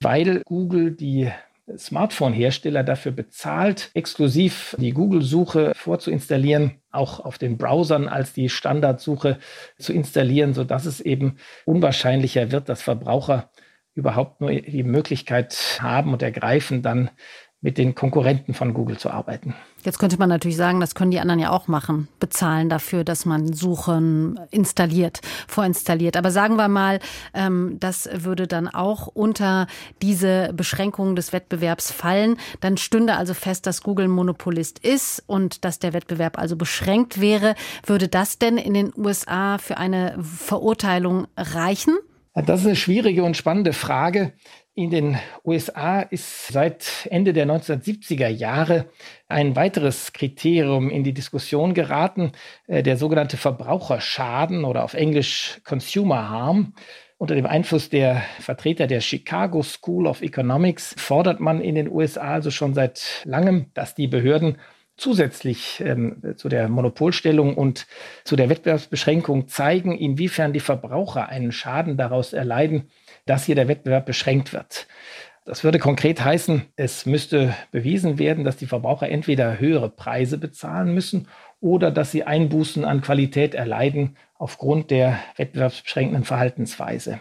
[0.00, 1.32] weil Google die
[1.76, 9.38] Smartphone-Hersteller dafür bezahlt, exklusiv die Google-Suche vorzuinstallieren, auch auf den Browsern als die Standardsuche
[9.78, 13.50] zu installieren, sodass es eben unwahrscheinlicher wird, dass Verbraucher
[13.94, 17.10] überhaupt nur die Möglichkeit haben und ergreifen, dann
[17.62, 19.54] mit den Konkurrenten von Google zu arbeiten.
[19.84, 23.24] Jetzt könnte man natürlich sagen, das können die anderen ja auch machen, bezahlen dafür, dass
[23.24, 26.16] man Suchen installiert, vorinstalliert.
[26.16, 26.98] Aber sagen wir mal,
[27.34, 29.68] ähm, das würde dann auch unter
[30.02, 32.36] diese Beschränkungen des Wettbewerbs fallen.
[32.60, 37.54] Dann stünde also fest, dass Google Monopolist ist und dass der Wettbewerb also beschränkt wäre.
[37.86, 41.96] Würde das denn in den USA für eine Verurteilung reichen?
[42.34, 44.32] Das ist eine schwierige und spannende Frage.
[44.74, 48.86] In den USA ist seit Ende der 1970er Jahre
[49.28, 52.32] ein weiteres Kriterium in die Diskussion geraten,
[52.68, 56.72] äh, der sogenannte Verbraucherschaden oder auf Englisch Consumer Harm.
[57.18, 62.32] Unter dem Einfluss der Vertreter der Chicago School of Economics fordert man in den USA
[62.32, 64.56] also schon seit langem, dass die Behörden
[64.96, 67.86] zusätzlich ähm, zu der Monopolstellung und
[68.24, 72.88] zu der Wettbewerbsbeschränkung zeigen, inwiefern die Verbraucher einen Schaden daraus erleiden,
[73.26, 74.86] dass hier der Wettbewerb beschränkt wird.
[75.44, 80.94] Das würde konkret heißen, es müsste bewiesen werden, dass die Verbraucher entweder höhere Preise bezahlen
[80.94, 81.26] müssen
[81.60, 87.20] oder dass sie Einbußen an Qualität erleiden aufgrund der wettbewerbsbeschränkenden Verhaltensweise.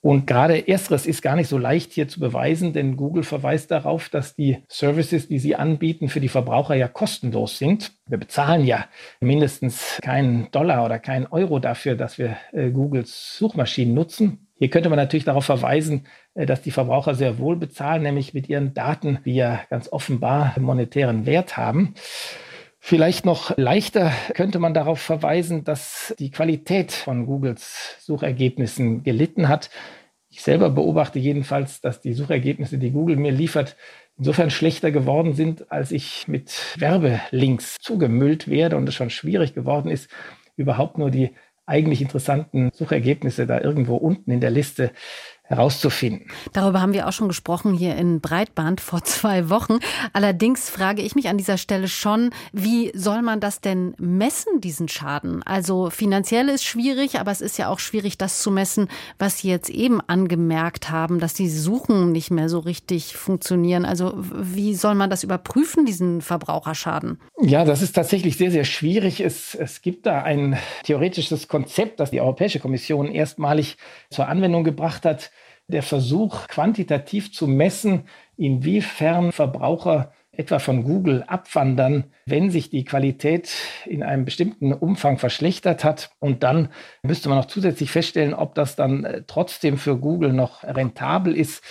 [0.00, 4.08] Und gerade ersteres ist gar nicht so leicht hier zu beweisen, denn Google verweist darauf,
[4.08, 7.92] dass die Services, die sie anbieten, für die Verbraucher ja kostenlos sind.
[8.06, 8.86] Wir bezahlen ja
[9.20, 14.47] mindestens keinen Dollar oder keinen Euro dafür, dass wir äh, Googles Suchmaschinen nutzen.
[14.58, 18.48] Hier könnte man natürlich darauf verweisen, äh, dass die Verbraucher sehr wohl bezahlen, nämlich mit
[18.48, 21.94] ihren Daten, die ja ganz offenbar monetären Wert haben.
[22.80, 29.70] Vielleicht noch leichter könnte man darauf verweisen, dass die Qualität von Googles Suchergebnissen gelitten hat.
[30.30, 33.76] Ich selber beobachte jedenfalls, dass die Suchergebnisse, die Google mir liefert,
[34.16, 39.90] insofern schlechter geworden sind, als ich mit Werbelinks zugemüllt werde und es schon schwierig geworden
[39.90, 40.08] ist,
[40.56, 41.30] überhaupt nur die
[41.68, 44.90] eigentlich interessanten Suchergebnisse da irgendwo unten in der Liste
[45.48, 46.26] herauszufinden.
[46.52, 49.78] Darüber haben wir auch schon gesprochen hier in Breitband vor zwei Wochen.
[50.12, 54.88] Allerdings frage ich mich an dieser Stelle schon, wie soll man das denn messen, diesen
[54.88, 55.42] Schaden?
[55.42, 59.48] Also finanziell ist schwierig, aber es ist ja auch schwierig, das zu messen, was Sie
[59.48, 63.86] jetzt eben angemerkt haben, dass die Suchen nicht mehr so richtig funktionieren.
[63.86, 67.20] Also wie soll man das überprüfen, diesen Verbraucherschaden?
[67.40, 69.20] Ja, das ist tatsächlich sehr, sehr schwierig.
[69.20, 73.78] Es, es gibt da ein theoretisches Konzept, das die Europäische Kommission erstmalig
[74.10, 75.30] zur Anwendung gebracht hat
[75.68, 78.04] der Versuch, quantitativ zu messen,
[78.36, 83.50] inwiefern Verbraucher etwa von Google abwandern, wenn sich die Qualität
[83.86, 86.10] in einem bestimmten Umfang verschlechtert hat.
[86.20, 86.68] Und dann
[87.02, 91.64] müsste man noch zusätzlich feststellen, ob das dann äh, trotzdem für Google noch rentabel ist.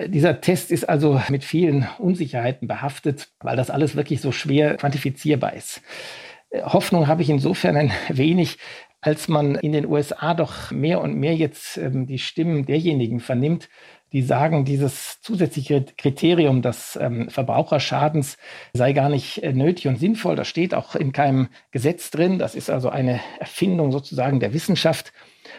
[0.00, 5.54] Dieser Test ist also mit vielen Unsicherheiten behaftet, weil das alles wirklich so schwer quantifizierbar
[5.54, 5.82] ist.
[6.62, 8.58] Hoffnung habe ich insofern ein wenig,
[9.04, 13.68] als man in den USA doch mehr und mehr jetzt ähm, die Stimmen derjenigen vernimmt,
[14.14, 18.38] die sagen, dieses zusätzliche Kriterium des ähm, Verbraucherschadens
[18.72, 20.36] sei gar nicht äh, nötig und sinnvoll.
[20.36, 22.38] Das steht auch in keinem Gesetz drin.
[22.38, 25.12] Das ist also eine Erfindung sozusagen der Wissenschaft.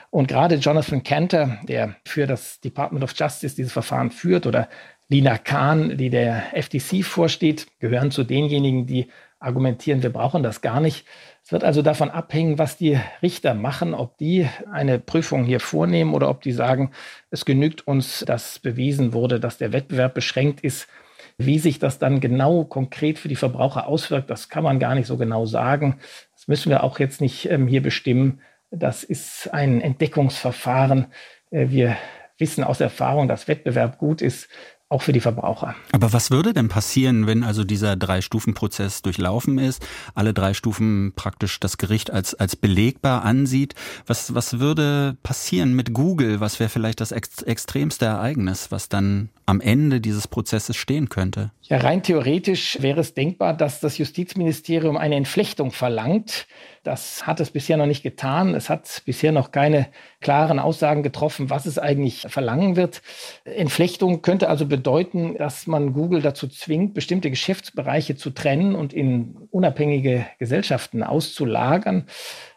[0.09, 4.69] Und gerade Jonathan Cantor, der für das Department of Justice dieses Verfahren führt, oder
[5.07, 9.07] Lina Kahn, die der FTC vorsteht, gehören zu denjenigen, die
[9.45, 11.05] argumentieren, wir brauchen das gar nicht.
[11.43, 16.13] Es wird also davon abhängen, was die Richter machen, ob die eine Prüfung hier vornehmen
[16.13, 16.91] oder ob die sagen,
[17.29, 20.87] es genügt uns, dass bewiesen wurde, dass der Wettbewerb beschränkt ist.
[21.37, 25.07] Wie sich das dann genau konkret für die Verbraucher auswirkt, das kann man gar nicht
[25.07, 25.99] so genau sagen.
[26.33, 28.41] Das müssen wir auch jetzt nicht ähm, hier bestimmen.
[28.71, 31.07] Das ist ein Entdeckungsverfahren.
[31.51, 31.97] Äh, wir
[32.37, 34.49] wissen aus Erfahrung, dass Wettbewerb gut ist
[34.89, 35.75] auch für die Verbraucher.
[35.91, 41.59] Aber was würde denn passieren, wenn also dieser Drei-Stufen-Prozess durchlaufen ist, alle drei Stufen praktisch
[41.59, 43.73] das Gericht als, als belegbar ansieht?
[44.05, 46.39] Was, was würde passieren mit Google?
[46.39, 51.51] Was wäre vielleicht das ex extremste Ereignis, was dann am Ende dieses Prozesses stehen könnte?
[51.61, 56.47] Ja, rein theoretisch wäre es denkbar, dass das Justizministerium eine Entflechtung verlangt.
[56.83, 58.53] Das hat es bisher noch nicht getan.
[58.53, 59.87] Es hat bisher noch keine
[60.21, 63.01] klaren Aussagen getroffen, was es eigentlich verlangen wird.
[63.43, 69.35] Entflechtung könnte also bedeuten, dass man Google dazu zwingt, bestimmte Geschäftsbereiche zu trennen und in
[69.51, 72.05] unabhängige Gesellschaften auszulagern.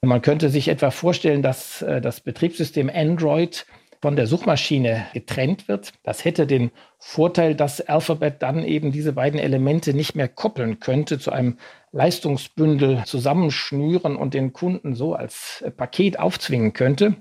[0.03, 3.67] Man könnte sich etwa vorstellen, dass äh, das Betriebssystem Android
[4.01, 5.93] von der Suchmaschine getrennt wird.
[6.03, 11.19] Das hätte den Vorteil, dass Alphabet dann eben diese beiden Elemente nicht mehr koppeln könnte,
[11.19, 11.59] zu einem
[11.93, 17.17] Leistungsbündel zusammenschnüren und den Kunden so als Paket aufzwingen könnte.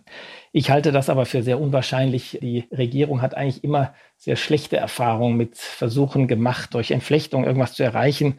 [0.52, 2.40] Ich halte das aber für sehr unwahrscheinlich.
[2.42, 7.84] Die Regierung hat eigentlich immer sehr schlechte Erfahrungen mit Versuchen gemacht, durch Entflechtung irgendwas zu
[7.84, 8.38] erreichen.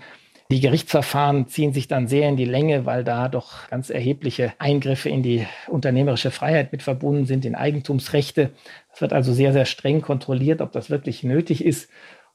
[0.50, 5.10] Die Gerichtsverfahren ziehen sich dann sehr in die Länge, weil da doch ganz erhebliche Eingriffe
[5.10, 8.52] in die unternehmerische Freiheit mit verbunden sind, in Eigentumsrechte.
[8.90, 11.90] Es wird also sehr, sehr streng kontrolliert, ob das wirklich nötig ist.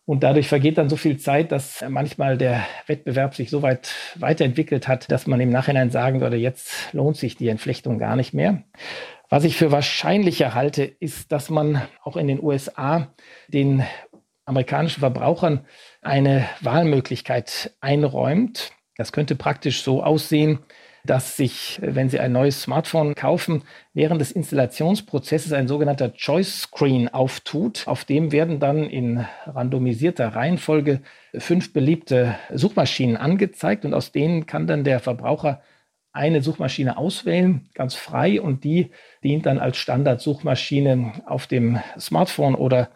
[0.06, 4.88] Und dadurch vergeht dann so viel Zeit, dass manchmal der Wettbewerb sich so weit weiterentwickelt
[4.88, 8.64] hat, dass man im Nachhinein sagen würde, jetzt lohnt sich die Entflechtung gar nicht mehr.
[9.30, 13.08] Was ich für wahrscheinlicher halte, ist, dass man auch in den USA
[13.48, 13.84] den
[14.46, 15.66] amerikanischen Verbrauchern
[16.02, 18.72] eine Wahlmöglichkeit einräumt.
[18.98, 20.60] Das könnte praktisch so aussehen,
[21.06, 27.10] dass sich, wenn Sie ein neues Smartphone kaufen, während des Installationsprozesses ein sogenannter Choice Screen
[27.10, 27.88] auftut.
[27.88, 31.02] Auf dem werden dann in randomisierter Reihenfolge
[31.38, 35.62] fünf beliebte Suchmaschinen angezeigt und aus denen kann dann der Verbraucher
[36.14, 38.92] eine Suchmaschine auswählen, ganz frei, und die
[39.24, 42.92] dient dann als Standardsuchmaschine auf dem Smartphone oder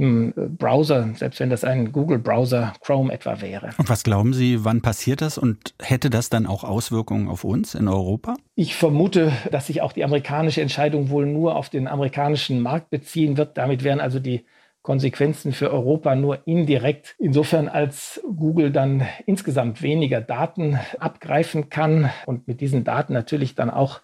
[0.00, 3.70] im Browser, selbst wenn das ein Google-Browser Chrome etwa wäre.
[3.76, 7.74] Und was glauben Sie, wann passiert das und hätte das dann auch Auswirkungen auf uns
[7.74, 8.36] in Europa?
[8.54, 13.36] Ich vermute, dass sich auch die amerikanische Entscheidung wohl nur auf den amerikanischen Markt beziehen
[13.36, 13.58] wird.
[13.58, 14.44] Damit wären also die
[14.82, 17.14] Konsequenzen für Europa nur indirekt.
[17.18, 23.68] Insofern als Google dann insgesamt weniger Daten abgreifen kann und mit diesen Daten natürlich dann
[23.68, 24.00] auch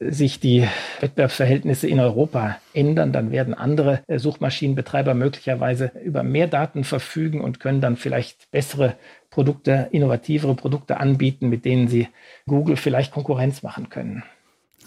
[0.00, 0.66] sich die
[1.00, 7.60] Wettbewerbsverhältnisse in Europa ändern, dann werden andere äh, Suchmaschinenbetreiber möglicherweise über mehr Daten verfügen und
[7.60, 8.96] können dann vielleicht bessere
[9.28, 12.08] Produkte, innovativere Produkte anbieten, mit denen sie
[12.46, 14.24] Google vielleicht Konkurrenz machen können.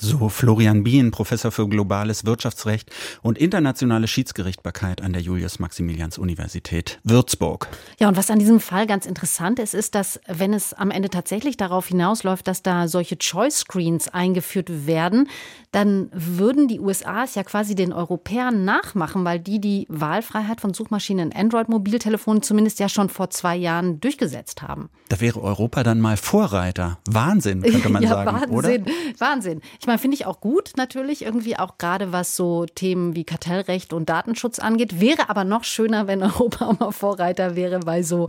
[0.04, 7.70] So Florian Bien, Professor für globales Wirtschaftsrecht und internationale Schiedsgerichtbarkeit an der Julius-Maximilians-Universität Würzburg.
[8.02, 11.10] Ja, und was an diesem Fall ganz interessant ist, ist, dass wenn es am Ende
[11.10, 15.30] tatsächlich darauf hinausläuft, dass da solche Choice Screens eingeführt werden,
[15.72, 20.74] dann würden die USA es ja quasi den Europäern nachmachen, weil die die Wahlfreiheit von
[20.74, 24.90] Suchmaschinen in Android-Mobiltelefonen zumindest ja schon vor zwei Jahren durchgesetzt haben.
[25.10, 27.00] Da wäre Europa dann mal Vorreiter.
[27.10, 28.70] Wahnsinn, könnte man ja, sagen, Wahnsinn, oder?
[29.18, 29.62] Wahnsinn.
[29.80, 33.94] Ich meine, finde ich auch gut, natürlich, irgendwie auch gerade was so Themen wie Kartellrecht
[33.94, 35.00] und Datenschutz angeht.
[35.02, 38.28] Wäre aber noch schöner, wenn Europa auch mal Vorreiter wäre bei so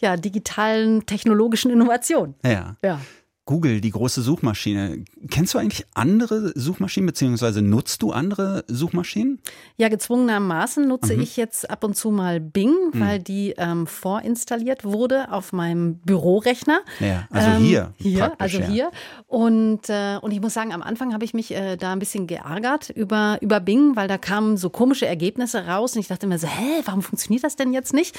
[0.00, 2.34] ja, digitalen, technologischen Innovationen.
[2.44, 2.76] Ja.
[2.84, 3.00] ja.
[3.46, 5.04] Google, die große Suchmaschine.
[5.28, 9.38] Kennst du eigentlich andere Suchmaschinen, beziehungsweise nutzt du andere Suchmaschinen?
[9.76, 11.22] Ja, gezwungenermaßen nutze mhm.
[11.22, 13.00] ich jetzt ab und zu mal Bing, mhm.
[13.00, 16.80] weil die ähm, vorinstalliert wurde auf meinem Bürorechner.
[17.00, 17.92] Ja, also ähm, hier.
[17.98, 18.66] Hier, also ja.
[18.66, 18.90] hier.
[19.26, 22.26] Und, äh, und ich muss sagen, am Anfang habe ich mich äh, da ein bisschen
[22.26, 26.38] geärgert über, über Bing, weil da kamen so komische Ergebnisse raus und ich dachte mir
[26.38, 28.16] so, hä, warum funktioniert das denn jetzt nicht?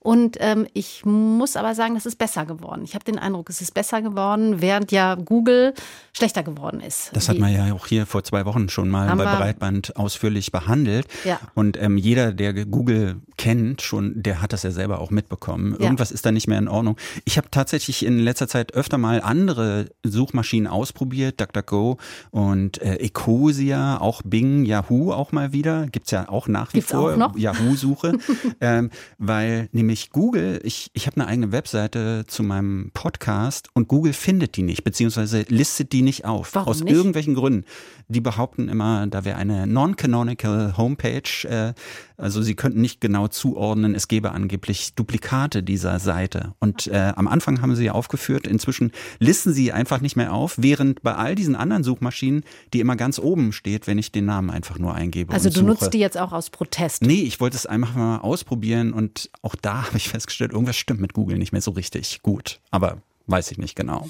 [0.00, 2.82] Und ähm, ich muss aber sagen, es ist besser geworden.
[2.84, 5.74] Ich habe den Eindruck, es ist besser geworden, während ja Google
[6.16, 7.10] schlechter geworden ist.
[7.12, 11.06] Das hat man ja auch hier vor zwei Wochen schon mal bei Breitband ausführlich behandelt.
[11.24, 11.40] Ja.
[11.54, 15.74] Und ähm, jeder, der Google kennt, schon, der hat das ja selber auch mitbekommen.
[15.78, 16.14] Irgendwas ja.
[16.14, 16.96] ist da nicht mehr in Ordnung.
[17.24, 21.98] Ich habe tatsächlich in letzter Zeit öfter mal andere Suchmaschinen ausprobiert, DuckDuckGo
[22.30, 25.86] und äh, Ecosia, auch Bing, Yahoo auch mal wieder.
[25.86, 28.12] Gibt's ja auch nach wie Gibt's vor Yahoo-Suche,
[28.60, 34.12] ähm, weil nämlich Google, ich, ich habe eine eigene Webseite zu meinem Podcast und Google
[34.12, 36.54] findet die nicht, beziehungsweise listet die nicht auf.
[36.54, 36.92] Warum aus nicht?
[36.92, 37.64] irgendwelchen Gründen.
[38.08, 41.74] Die behaupten immer, da wäre eine non-canonical Homepage, äh,
[42.16, 46.54] also sie könnten nicht genau zuordnen, es gäbe angeblich Duplikate dieser Seite.
[46.58, 51.02] Und äh, am Anfang haben sie aufgeführt, inzwischen listen sie einfach nicht mehr auf, während
[51.02, 54.78] bei all diesen anderen Suchmaschinen, die immer ganz oben steht, wenn ich den Namen einfach
[54.78, 55.32] nur eingebe.
[55.32, 55.66] Also du suche.
[55.66, 57.02] nutzt die jetzt auch aus Protest?
[57.02, 61.00] Nee, ich wollte es einfach mal ausprobieren und auch da habe ich festgestellt, irgendwas stimmt
[61.00, 62.60] mit Google nicht mehr so richtig gut.
[62.70, 64.08] Aber weiß ich nicht genau.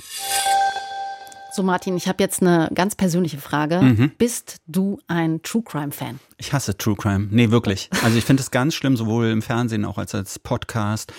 [1.58, 3.82] So, Martin, ich habe jetzt eine ganz persönliche Frage.
[3.82, 4.12] Mhm.
[4.16, 6.20] Bist du ein True Crime-Fan?
[6.36, 7.26] Ich hasse True Crime.
[7.32, 7.90] Nee, wirklich.
[8.04, 11.12] Also ich finde es ganz schlimm, sowohl im Fernsehen auch als als Podcast.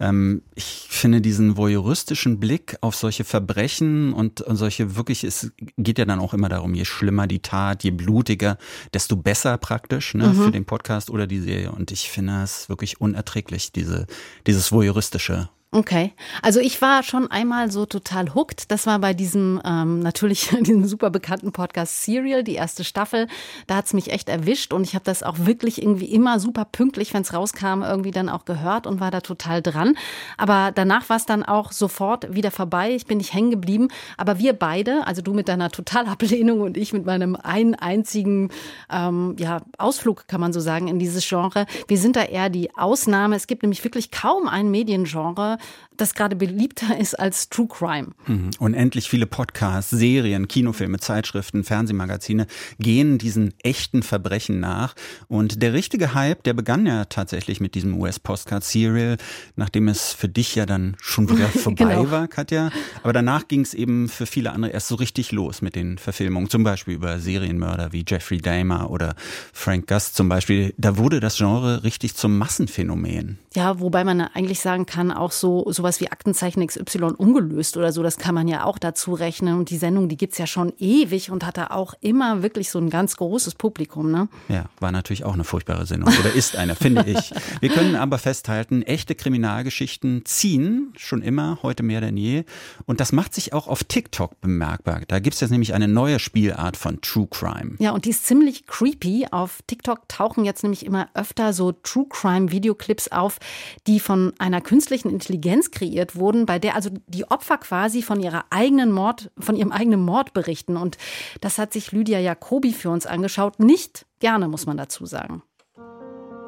[0.00, 6.00] Ähm, ich finde diesen voyeuristischen Blick auf solche Verbrechen und, und solche wirklich, es geht
[6.00, 8.58] ja dann auch immer darum, je schlimmer die Tat, je blutiger,
[8.92, 10.42] desto besser praktisch ne, mhm.
[10.42, 11.70] für den Podcast oder die Serie.
[11.70, 14.08] Und ich finde es wirklich unerträglich, diese,
[14.44, 15.50] dieses voyeuristische.
[15.74, 18.70] Okay, also ich war schon einmal so total hooked.
[18.70, 23.26] Das war bei diesem ähm, natürlich diesem super bekannten Podcast Serial, die erste Staffel.
[23.66, 27.12] Da hat's mich echt erwischt und ich habe das auch wirklich irgendwie immer super pünktlich,
[27.12, 29.96] wenn es rauskam, irgendwie dann auch gehört und war da total dran.
[30.36, 32.94] Aber danach war es dann auch sofort wieder vorbei.
[32.94, 33.88] Ich bin nicht hängen geblieben.
[34.16, 38.50] Aber wir beide, also du mit deiner Totalablehnung und ich mit meinem einen einzigen
[38.92, 42.76] ähm, ja, Ausflug, kann man so sagen, in dieses Genre, wir sind da eher die
[42.76, 43.34] Ausnahme.
[43.34, 45.58] Es gibt nämlich wirklich kaum ein Mediengenre,
[45.96, 48.08] das gerade beliebter ist als True Crime.
[48.26, 48.50] Mhm.
[48.58, 52.46] Unendlich viele Podcasts, Serien, Kinofilme, Zeitschriften, Fernsehmagazine
[52.78, 54.94] gehen diesen echten Verbrechen nach.
[55.28, 59.18] Und der richtige Hype, der begann ja tatsächlich mit diesem US-Postcard Serial,
[59.56, 62.10] nachdem es für dich ja dann schon wieder vorbei genau.
[62.10, 62.70] war, Katja.
[63.02, 66.50] Aber danach ging es eben für viele andere erst so richtig los mit den Verfilmungen,
[66.50, 69.14] zum Beispiel über Serienmörder wie Jeffrey Dahmer oder
[69.52, 70.74] Frank Gust zum Beispiel.
[70.76, 73.38] Da wurde das Genre richtig zum Massenphänomen.
[73.54, 78.02] Ja, wobei man eigentlich sagen kann, auch so sowas wie Aktenzeichen XY ungelöst oder so,
[78.02, 79.58] das kann man ja auch dazu rechnen.
[79.58, 82.78] Und die Sendung, die gibt's ja schon ewig und hat da auch immer wirklich so
[82.78, 84.10] ein ganz großes Publikum.
[84.10, 84.28] Ne?
[84.48, 87.32] Ja, war natürlich auch eine furchtbare Sendung oder ist eine, finde ich.
[87.60, 92.44] Wir können aber festhalten, echte Kriminalgeschichten ziehen schon immer, heute mehr denn je.
[92.86, 95.02] Und das macht sich auch auf TikTok bemerkbar.
[95.08, 97.76] Da gibt's jetzt nämlich eine neue Spielart von True Crime.
[97.78, 99.26] Ja, und die ist ziemlich creepy.
[99.30, 103.38] Auf TikTok tauchen jetzt nämlich immer öfter so True Crime Videoclips auf,
[103.86, 105.33] die von einer künstlichen Intelligenz
[105.70, 110.00] kreiert wurden, bei der also die Opfer quasi von ihrer eigenen Mord, von ihrem eigenen
[110.00, 110.76] Mord berichten.
[110.76, 110.98] Und
[111.40, 113.60] das hat sich Lydia Jacobi für uns angeschaut.
[113.60, 115.42] Nicht gerne, muss man dazu sagen.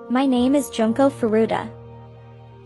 [0.08, 1.66] My name is Junko Furuta.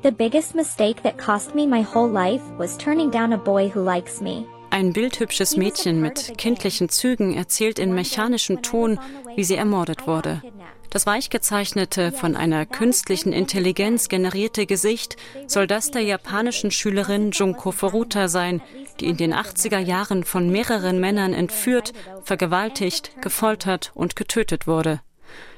[0.02, 3.83] The biggest mistake that cost me my whole life was turning down a boy who
[3.83, 4.46] likes me.
[4.70, 9.00] Ein bildhübsches Mädchen mit kindlichen Zügen erzählt in mechanischem Ton,
[9.35, 10.42] wie sie ermordet wurde.
[10.90, 17.70] Das weich gezeichnete, von einer künstlichen Intelligenz generierte Gesicht soll das der japanischen Schülerin Junko
[17.70, 18.61] Furuta sein,
[18.98, 21.92] die in den 80er Jahren von mehreren Männern entführt,
[22.24, 25.00] vergewaltigt, gefoltert und getötet wurde.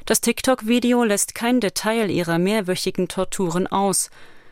[0.05, 4.11] Das TikTok-Video lässt kein Detail ihrer mehrwöchigen Torturen aus.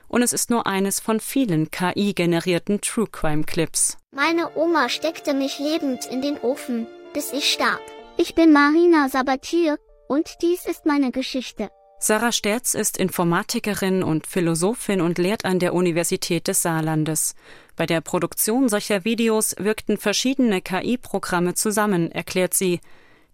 [0.09, 3.99] Und es ist nur eines von vielen KI-generierten True Crime-Clips.
[4.13, 7.81] Meine Oma steckte mich lebend in den Ofen, bis ich starb.
[8.17, 9.79] Ich bin Marina Sabatier
[10.11, 11.71] und dies ist meine Geschichte.
[12.01, 17.37] Sarah Sterz ist Informatikerin und Philosophin und lehrt an der Universität des Saarlandes.
[17.77, 22.81] Bei der Produktion solcher Videos wirkten verschiedene KI-Programme zusammen, erklärt sie.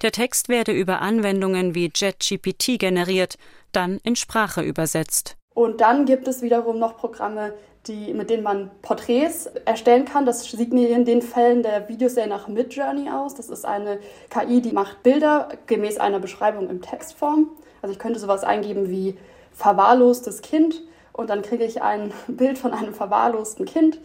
[0.03, 3.39] Der Text werde über Anwendungen wie JetGPT generiert,
[3.73, 5.39] dann in Sprache übersetzt.
[5.55, 7.55] Und dann gibt es wiederum noch Programme,
[7.89, 10.27] die, mit denen man Porträts erstellen kann.
[10.27, 13.35] Das sieht mir in den Fällen der Videos sehr nach Midjourney aus.
[13.35, 13.99] Das ist eine
[14.31, 17.51] KI, die macht Bilder gemäß einer Beschreibung in Textform.
[17.83, 19.17] Also ich könnte sowas eingeben wie
[19.53, 23.99] verwahrlostes Kind und dann kriege ich ein Bild von einem verwahrlosten Kind.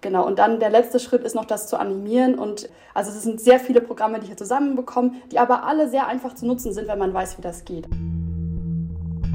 [0.00, 2.36] Genau, und dann der letzte Schritt ist noch das zu animieren.
[2.36, 6.34] Und also es sind sehr viele Programme, die hier zusammenbekommen, die aber alle sehr einfach
[6.34, 7.86] zu nutzen sind, wenn man weiß, wie das geht.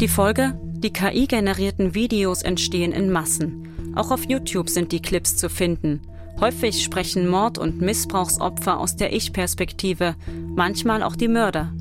[0.01, 0.59] Die Folge?
[0.77, 3.74] Die KI-generierten Videos entstehen in Massen.
[3.95, 6.01] Auch auf YouTube sind die Clips zu finden.
[6.39, 10.15] Häufig sprechen Mord- und Missbrauchsopfer aus der Ich-Perspektive,
[10.55, 11.73] manchmal auch die Mörder.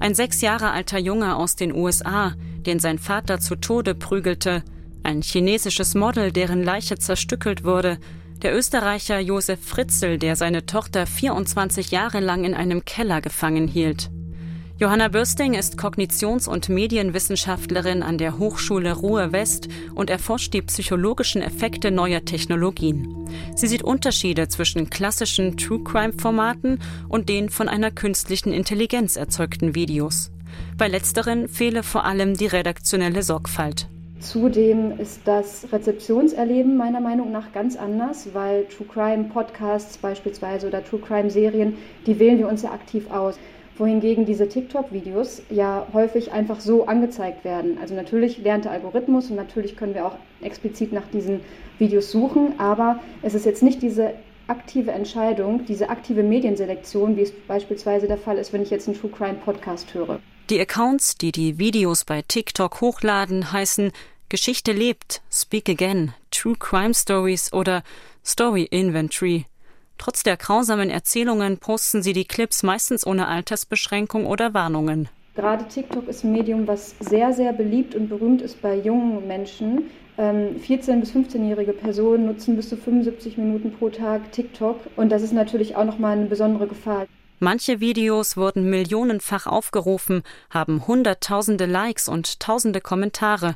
[0.00, 2.34] Ein sechs Jahre alter Junge aus den USA,
[2.66, 4.64] den sein Vater zu Tode prügelte,
[5.02, 7.98] Ein chinesisches Model, deren Leiche zerstückelt wurde,
[8.42, 14.10] der Österreicher Josef Fritzel, der seine Tochter 24 Jahre lang in einem Keller gefangen hielt.
[14.80, 21.42] Johanna Bürsting ist Kognitions- und Medienwissenschaftlerin an der Hochschule Ruhr West und erforscht die psychologischen
[21.42, 23.28] Effekte neuer Technologien.
[23.54, 26.78] Sie sieht Unterschiede zwischen klassischen True Crime Formaten
[27.10, 30.32] und den von einer künstlichen Intelligenz erzeugten Videos.
[30.78, 33.86] Bei letzteren fehle vor allem die redaktionelle Sorgfalt.
[34.20, 40.82] Zudem ist das Rezeptionserleben meiner Meinung nach ganz anders, weil True Crime Podcasts beispielsweise oder
[40.82, 41.76] True Crime Serien,
[42.06, 43.38] die wählen wir uns ja aktiv aus.
[43.80, 47.78] Wohingegen diese TikTok-Videos ja häufig einfach so angezeigt werden.
[47.80, 51.40] Also natürlich lernt der Algorithmus und natürlich können wir auch explizit nach diesen
[51.78, 54.12] Videos suchen, aber es ist jetzt nicht diese
[54.48, 59.00] aktive Entscheidung, diese aktive Medienselektion, wie es beispielsweise der Fall ist, wenn ich jetzt einen
[59.00, 60.20] True Crime Podcast höre.
[60.50, 63.92] Die Accounts, die die Videos bei TikTok hochladen, heißen
[64.28, 67.82] Geschichte lebt, Speak Again, True Crime Stories oder
[68.24, 69.46] Story Inventory.
[70.00, 75.10] Trotz der grausamen Erzählungen posten sie die Clips meistens ohne Altersbeschränkung oder Warnungen.
[75.36, 79.90] Gerade TikTok ist ein Medium, was sehr, sehr beliebt und berühmt ist bei jungen Menschen.
[80.16, 85.20] 14- ähm, bis 15-jährige Personen nutzen bis zu 75 Minuten pro Tag TikTok und das
[85.20, 87.06] ist natürlich auch nochmal eine besondere Gefahr.
[87.38, 93.54] Manche Videos wurden millionenfach aufgerufen, haben Hunderttausende Likes und Tausende Kommentare.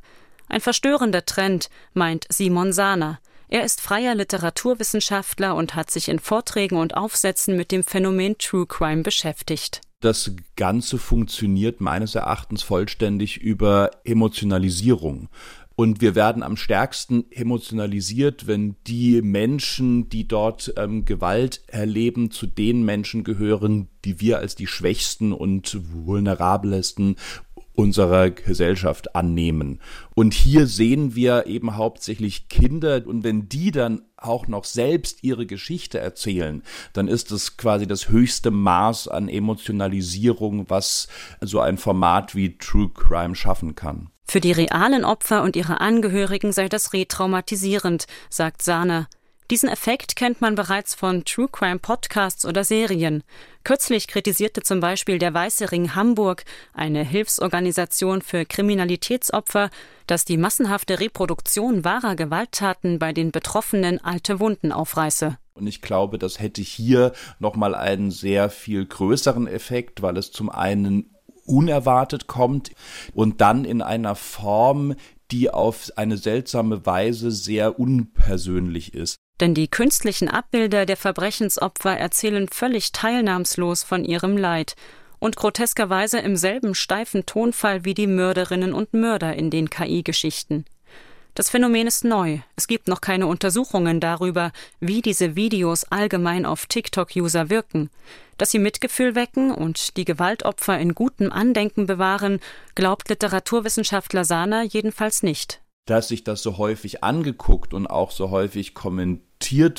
[0.51, 3.19] Ein verstörender Trend, meint Simon Sahner.
[3.55, 8.67] Er ist freier Literaturwissenschaftler und hat sich in Vorträgen und Aufsätzen mit dem Phänomen True
[8.67, 9.81] Crime beschäftigt.
[10.01, 15.29] Das Ganze funktioniert meines Erachtens vollständig über Emotionalisierung.
[15.77, 22.49] Und wir werden am stärksten emotionalisiert, wenn die Menschen, die dort ähm, Gewalt erleben, zu
[22.49, 27.15] den Menschen gehören, die wir als die schwächsten und vulnerablesten
[27.75, 29.81] unserer Gesellschaft annehmen.
[30.15, 35.47] Und hier sehen wir eben hauptsächlich Kinder und wenn die dann auch noch selbst ihre
[35.47, 36.63] Geschichte erzählen,
[36.93, 41.09] dann ist es quasi das höchste Maß an Emotionalisierung, was
[41.41, 44.11] so ein Format wie True Crime schaffen kann.
[44.27, 49.07] Für die realen Opfer und ihre Angehörigen sei das retraumatisierend, sagt Sahner.
[49.51, 53.23] Diesen Effekt kennt man bereits von True Crime Podcasts oder Serien.
[53.63, 59.69] Kürzlich kritisierte zum Beispiel der Weiße Ring Hamburg, eine Hilfsorganisation für Kriminalitätsopfer,
[60.07, 65.37] dass die massenhafte Reproduktion wahrer Gewalttaten bei den Betroffenen alte Wunden aufreiße.
[65.53, 70.49] Und ich glaube, das hätte hier nochmal einen sehr viel größeren Effekt, weil es zum
[70.49, 71.15] einen
[71.45, 72.71] unerwartet kommt
[73.13, 74.95] und dann in einer Form,
[75.31, 79.19] die auf eine seltsame Weise sehr unpersönlich ist.
[79.41, 84.77] Denn die künstlichen Abbilder der Verbrechensopfer erzählen völlig teilnahmslos von ihrem Leid
[85.19, 90.67] und groteskerweise im selben steifen Tonfall wie die Mörderinnen und Mörder in den KI-Geschichten.
[91.35, 92.39] Das Phänomen ist neu.
[92.55, 97.91] Es gibt noch keine Untersuchungen darüber, wie diese Videos allgemein auf TikTok-User wirken.
[98.39, 102.39] Dass sie Mitgefühl wecken und die Gewaltopfer in gutem Andenken bewahren,
[102.77, 108.75] glaubt Literaturwissenschaftler Sana jedenfalls nicht dass sich das so häufig angeguckt und auch so häufig
[108.75, 109.24] kommentiert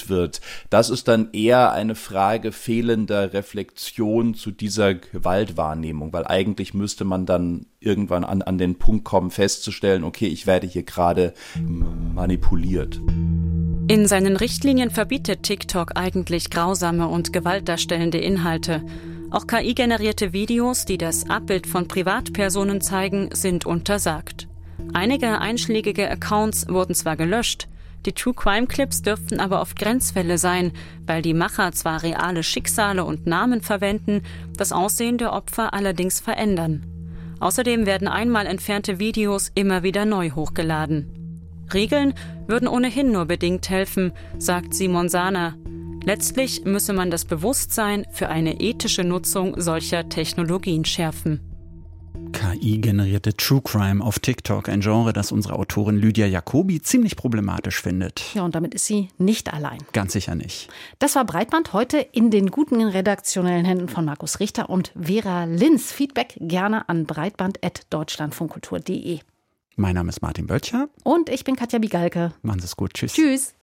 [0.09, 7.03] wird, das ist dann eher eine Frage fehlender Reflexion zu dieser Gewaltwahrnehmung, weil eigentlich müsste
[7.03, 13.01] man dann irgendwann an, an den Punkt kommen, festzustellen, okay, ich werde hier gerade manipuliert.
[13.87, 18.83] In seinen Richtlinien verbietet TikTok eigentlich grausame und gewaltdarstellende Inhalte.
[19.31, 24.47] Auch KI-generierte Videos, die das Abbild von Privatpersonen zeigen, sind untersagt.
[24.93, 27.67] Einige einschlägige Accounts wurden zwar gelöscht,
[28.05, 30.71] die True Crime Clips dürften aber oft Grenzfälle sein,
[31.05, 34.21] weil die Macher zwar reale Schicksale und Namen verwenden,
[34.57, 36.85] das Aussehen der Opfer allerdings verändern.
[37.39, 41.11] Außerdem werden einmal entfernte Videos immer wieder neu hochgeladen.
[41.73, 42.13] Regeln
[42.47, 45.55] würden ohnehin nur bedingt helfen, sagt Simon Sahner.
[46.03, 51.39] Letztlich müsse man das Bewusstsein für eine ethische Nutzung solcher Technologien schärfen.
[52.35, 58.21] KI-generierte True Crime auf TikTok, ein Genre, das unsere Autorin Lydia Jacobi ziemlich problematisch findet.
[58.33, 59.77] Ja, und damit ist sie nicht allein.
[59.93, 60.67] Ganz sicher nicht.
[60.99, 65.93] Das war Breitband heute in den guten redaktionellen Händen von Markus Richter und Vera Linz.
[65.93, 69.19] Feedback gerne an breitband.deutschlandfunkkultur.de.
[69.77, 70.89] Mein Name ist Martin Böttcher.
[71.03, 72.33] Und ich bin Katja Bigalke.
[72.41, 72.93] Machen Sie es gut.
[72.93, 73.13] Tschüss.
[73.13, 73.55] Tschüss.